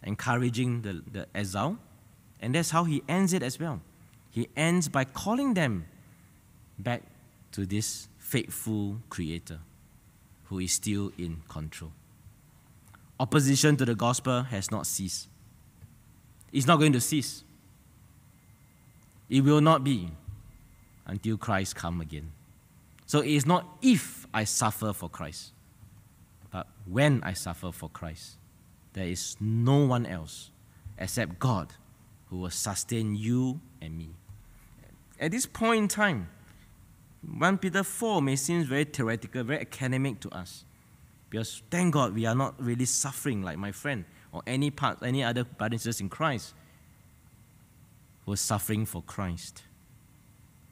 encouraging 0.04 0.82
the, 0.82 1.02
the 1.12 1.28
exile. 1.36 1.78
And 2.40 2.54
that's 2.54 2.70
how 2.70 2.84
he 2.84 3.02
ends 3.08 3.34
it 3.34 3.44
as 3.44 3.60
well. 3.60 3.82
He 4.30 4.48
ends 4.56 4.88
by 4.88 5.06
calling 5.06 5.54
them 5.56 5.88
back 6.78 7.02
to 7.54 7.66
this 7.66 8.08
faithful 8.20 8.98
Creator 9.10 9.60
who 10.50 10.60
is 10.60 10.72
still 10.72 11.12
in 11.18 11.42
control. 11.48 11.92
Opposition 13.20 13.78
to 13.78 13.86
the 13.86 13.96
gospel 13.96 14.44
has 14.44 14.72
not 14.72 14.86
ceased. 14.86 15.28
It's 16.52 16.68
not 16.68 16.78
going 16.78 16.94
to 16.94 17.02
cease. 17.02 17.44
It 19.30 19.44
will 19.44 19.62
not 19.62 19.84
be 19.84 20.10
until 21.06 21.38
Christ 21.38 21.76
come 21.76 22.00
again. 22.00 22.32
So 23.06 23.22
it 23.22 23.32
is 23.32 23.46
not 23.46 23.66
if 23.82 24.28
I 24.34 24.44
suffer 24.44 24.94
for 24.94 25.10
Christ, 25.10 25.52
but 26.52 26.68
when 26.86 27.24
I 27.24 27.34
suffer 27.34 27.72
for 27.72 27.90
Christ. 27.90 28.38
There 28.94 29.08
is 29.08 29.38
no 29.40 29.86
one 29.86 30.06
else 30.06 30.52
except 30.98 31.40
God 31.40 31.74
who 32.30 32.38
will 32.38 32.50
sustain 32.50 33.16
you 33.16 33.60
and 33.82 33.98
me. 33.98 34.10
At 35.20 35.32
this 35.32 35.46
point 35.46 35.84
in 35.84 35.88
time, 35.88 36.30
1 37.32 37.58
Peter 37.58 37.84
4 37.84 38.22
may 38.22 38.36
seem 38.36 38.64
very 38.64 38.86
theoretical, 38.86 39.44
very 39.44 39.62
academic 39.62 40.20
to 40.22 40.30
us. 40.30 40.64
Because 41.30 41.62
thank 41.70 41.94
God 41.94 42.14
we 42.16 42.26
are 42.26 42.36
not 42.36 42.56
really 42.62 42.86
suffering 42.86 43.44
like 43.44 43.58
my 43.58 43.72
friend 43.72 44.06
or 44.32 44.42
any 44.48 44.72
part, 44.72 45.00
any 45.04 45.24
other 45.24 45.44
brothers 45.44 46.00
in 46.00 46.10
Christ 46.10 46.54
who 48.26 48.34
are 48.34 48.38
suffering 48.38 48.86
for 48.86 49.02
Christ. 49.02 49.64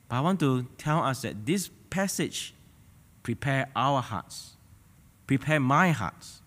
But 0.07 0.17
I 0.17 0.21
want 0.21 0.39
to 0.41 0.67
tell 0.77 1.03
us 1.03 1.23
that 1.23 1.45
this 1.45 1.69
passage 1.89 2.53
prepare 3.23 3.67
our 3.75 4.01
hearts, 4.01 4.53
prepare 5.27 5.59
my 5.59 5.91
hearts 5.91 6.41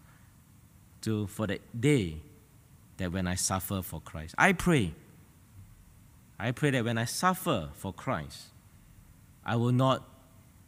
to 1.02 1.26
for 1.26 1.46
the 1.46 1.60
day 1.78 2.16
that 2.96 3.12
when 3.12 3.26
I 3.26 3.34
suffer 3.34 3.82
for 3.82 4.00
Christ. 4.00 4.34
I 4.38 4.52
pray. 4.52 4.94
I 6.38 6.52
pray 6.52 6.70
that 6.70 6.84
when 6.84 6.98
I 6.98 7.04
suffer 7.04 7.70
for 7.74 7.92
Christ, 7.92 8.48
I 9.48 9.56
will 9.56 9.72
not 9.72 10.06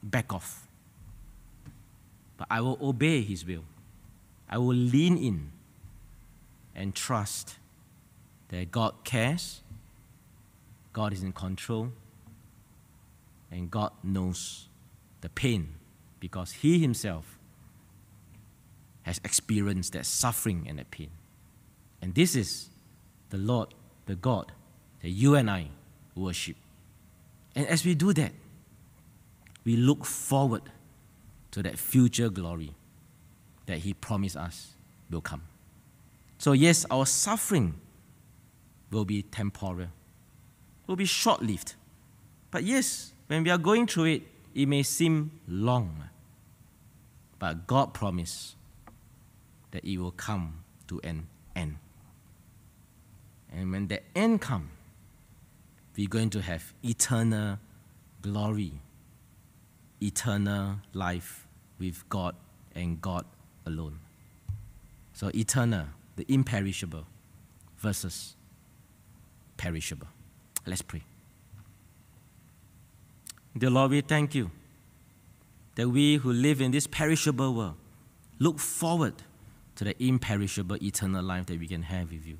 back 0.02 0.32
off, 0.32 0.66
but 2.38 2.46
I 2.50 2.62
will 2.62 2.78
obey 2.80 3.20
His 3.20 3.44
will. 3.44 3.64
I 4.48 4.56
will 4.56 4.74
lean 4.74 5.18
in 5.18 5.52
and 6.74 6.94
trust 6.94 7.56
that 8.48 8.70
God 8.70 8.94
cares, 9.04 9.60
God 10.94 11.12
is 11.12 11.22
in 11.22 11.32
control, 11.32 11.92
and 13.52 13.70
God 13.70 13.92
knows 14.02 14.68
the 15.20 15.28
pain 15.28 15.74
because 16.18 16.52
He 16.52 16.78
Himself 16.78 17.38
has 19.02 19.20
experienced 19.24 19.92
that 19.92 20.06
suffering 20.06 20.64
and 20.66 20.78
that 20.78 20.90
pain. 20.90 21.10
And 22.00 22.14
this 22.14 22.34
is 22.34 22.70
the 23.28 23.36
Lord, 23.36 23.74
the 24.06 24.14
God 24.14 24.52
that 25.02 25.10
you 25.10 25.34
and 25.34 25.50
I 25.50 25.66
worship. 26.14 26.56
And 27.54 27.66
as 27.66 27.84
we 27.84 27.94
do 27.94 28.14
that, 28.14 28.32
we 29.64 29.76
look 29.76 30.04
forward 30.04 30.62
to 31.50 31.62
that 31.62 31.78
future 31.78 32.28
glory 32.28 32.74
that 33.66 33.78
He 33.78 33.94
promised 33.94 34.36
us 34.36 34.74
will 35.10 35.20
come. 35.20 35.42
So, 36.38 36.52
yes, 36.52 36.86
our 36.90 37.06
suffering 37.06 37.74
will 38.90 39.04
be 39.04 39.22
temporal, 39.22 39.88
will 40.86 40.96
be 40.96 41.04
short 41.04 41.42
lived. 41.42 41.74
But 42.50 42.64
yes, 42.64 43.12
when 43.26 43.44
we 43.44 43.50
are 43.50 43.58
going 43.58 43.86
through 43.86 44.04
it, 44.04 44.22
it 44.54 44.66
may 44.66 44.82
seem 44.82 45.30
long. 45.46 46.04
But 47.38 47.66
God 47.66 47.94
promised 47.94 48.56
that 49.70 49.84
it 49.84 49.98
will 49.98 50.10
come 50.10 50.64
to 50.88 51.00
an 51.04 51.26
end. 51.54 51.76
And 53.52 53.70
when 53.70 53.88
the 53.88 54.00
end 54.16 54.40
comes, 54.40 54.70
we're 55.96 56.08
going 56.08 56.30
to 56.30 56.40
have 56.40 56.72
eternal 56.82 57.58
glory, 58.22 58.72
eternal 60.02 60.76
life 60.92 61.46
with 61.78 62.08
God 62.08 62.34
and 62.74 63.00
God 63.00 63.24
alone. 63.66 63.98
So, 65.12 65.30
eternal, 65.34 65.86
the 66.16 66.24
imperishable, 66.28 67.06
versus 67.78 68.36
perishable. 69.56 70.08
Let's 70.66 70.82
pray. 70.82 71.02
Dear 73.56 73.70
Lord, 73.70 73.90
we 73.90 74.00
thank 74.00 74.34
you 74.34 74.50
that 75.74 75.88
we 75.88 76.16
who 76.16 76.32
live 76.32 76.60
in 76.60 76.70
this 76.70 76.86
perishable 76.86 77.54
world 77.54 77.74
look 78.38 78.58
forward 78.58 79.14
to 79.76 79.84
the 79.84 80.02
imperishable 80.02 80.76
eternal 80.82 81.22
life 81.22 81.46
that 81.46 81.58
we 81.58 81.66
can 81.66 81.82
have 81.82 82.10
with 82.10 82.26
you. 82.26 82.38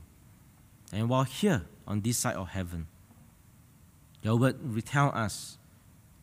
And 0.93 1.09
while 1.09 1.25
here 1.25 1.63
on 1.87 2.01
this 2.01 2.19
side 2.19 2.37
of 2.37 2.49
heaven, 2.49 2.87
your 4.23 4.37
word 4.37 4.75
will 4.75 4.83
tell 4.83 5.11
us, 5.15 5.57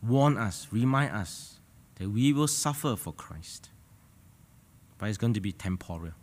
warn 0.07 0.37
us, 0.37 0.67
remind 0.71 1.11
us 1.11 1.59
that 1.95 2.09
we 2.09 2.33
will 2.33 2.47
suffer 2.47 2.95
for 2.95 3.13
Christ. 3.13 3.69
But 4.97 5.09
it's 5.09 5.17
going 5.17 5.33
to 5.33 5.41
be 5.41 5.51
temporal. 5.51 6.13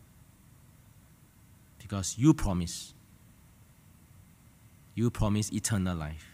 Because 1.78 2.16
you 2.18 2.34
promise. 2.34 2.94
You 4.94 5.10
promise 5.10 5.52
eternal 5.52 5.96
life. 5.96 6.26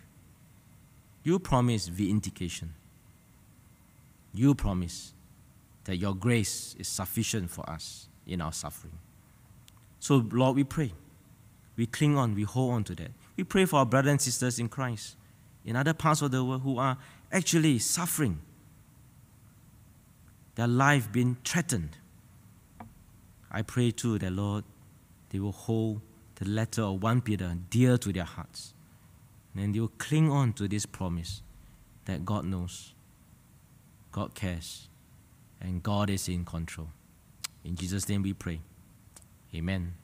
You 1.23 1.39
promise 1.39 1.89
vindication. 1.89 2.75
You 4.33 4.55
promise 4.55 5.13
that 5.85 5.97
your 5.97 6.15
grace 6.15 6.77
is 6.79 6.89
sufficient 6.89 7.51
for 7.51 7.69
us 7.69 8.09
in 8.27 8.41
our 8.41 8.53
suffering. 8.53 8.99
So, 9.99 10.25
Lord, 10.31 10.57
we 10.57 10.65
pray. 10.65 10.93
We 11.77 11.87
cling 11.87 12.17
on, 12.17 12.35
we 12.35 12.43
hold 12.43 12.75
on 12.75 12.85
to 12.85 12.95
that. 12.97 13.11
We 13.37 13.45
pray 13.45 13.65
for 13.65 13.79
our 13.79 13.87
brothers 13.87 14.11
and 14.11 14.21
sisters 14.21 14.59
in 14.59 14.69
Christ 14.69 15.17
in 15.65 15.77
other 15.77 15.95
parts 15.95 16.23
of 16.23 16.31
the 16.31 16.45
world 16.45 16.63
who 16.63 16.79
are 16.79 16.97
actually 17.33 17.79
suffering, 17.79 18.41
their 20.55 20.67
life 20.67 21.11
being 21.11 21.37
threatened. 21.45 21.97
I 23.51 23.63
pray 23.63 23.91
too 23.91 24.19
that, 24.19 24.33
Lord, 24.33 24.65
they 25.31 25.39
will 25.39 25.53
hold 25.53 26.01
the 26.37 26.49
letter 26.49 26.83
of 26.83 27.03
1 27.03 27.21
Peter 27.23 27.57
dear 27.69 27.99
to 27.99 28.13
their 28.13 28.25
hearts. 28.25 28.75
And 29.57 29.75
they 29.75 29.81
will 29.81 29.93
cling 29.99 30.31
on 30.31 30.53
to 30.55 30.69
this 30.69 30.87
promise 30.87 31.43
that 32.05 32.25
God 32.25 32.45
knows, 32.45 32.95
God 34.13 34.35
cares, 34.35 34.89
and 35.61 35.83
God 35.83 36.09
is 36.09 36.29
in 36.29 36.45
control. 36.45 36.89
In 37.65 37.77
Jesus' 37.77 38.09
name 38.09 38.23
we 38.23 38.33
pray. 38.33 38.61
Amen. 39.55 39.95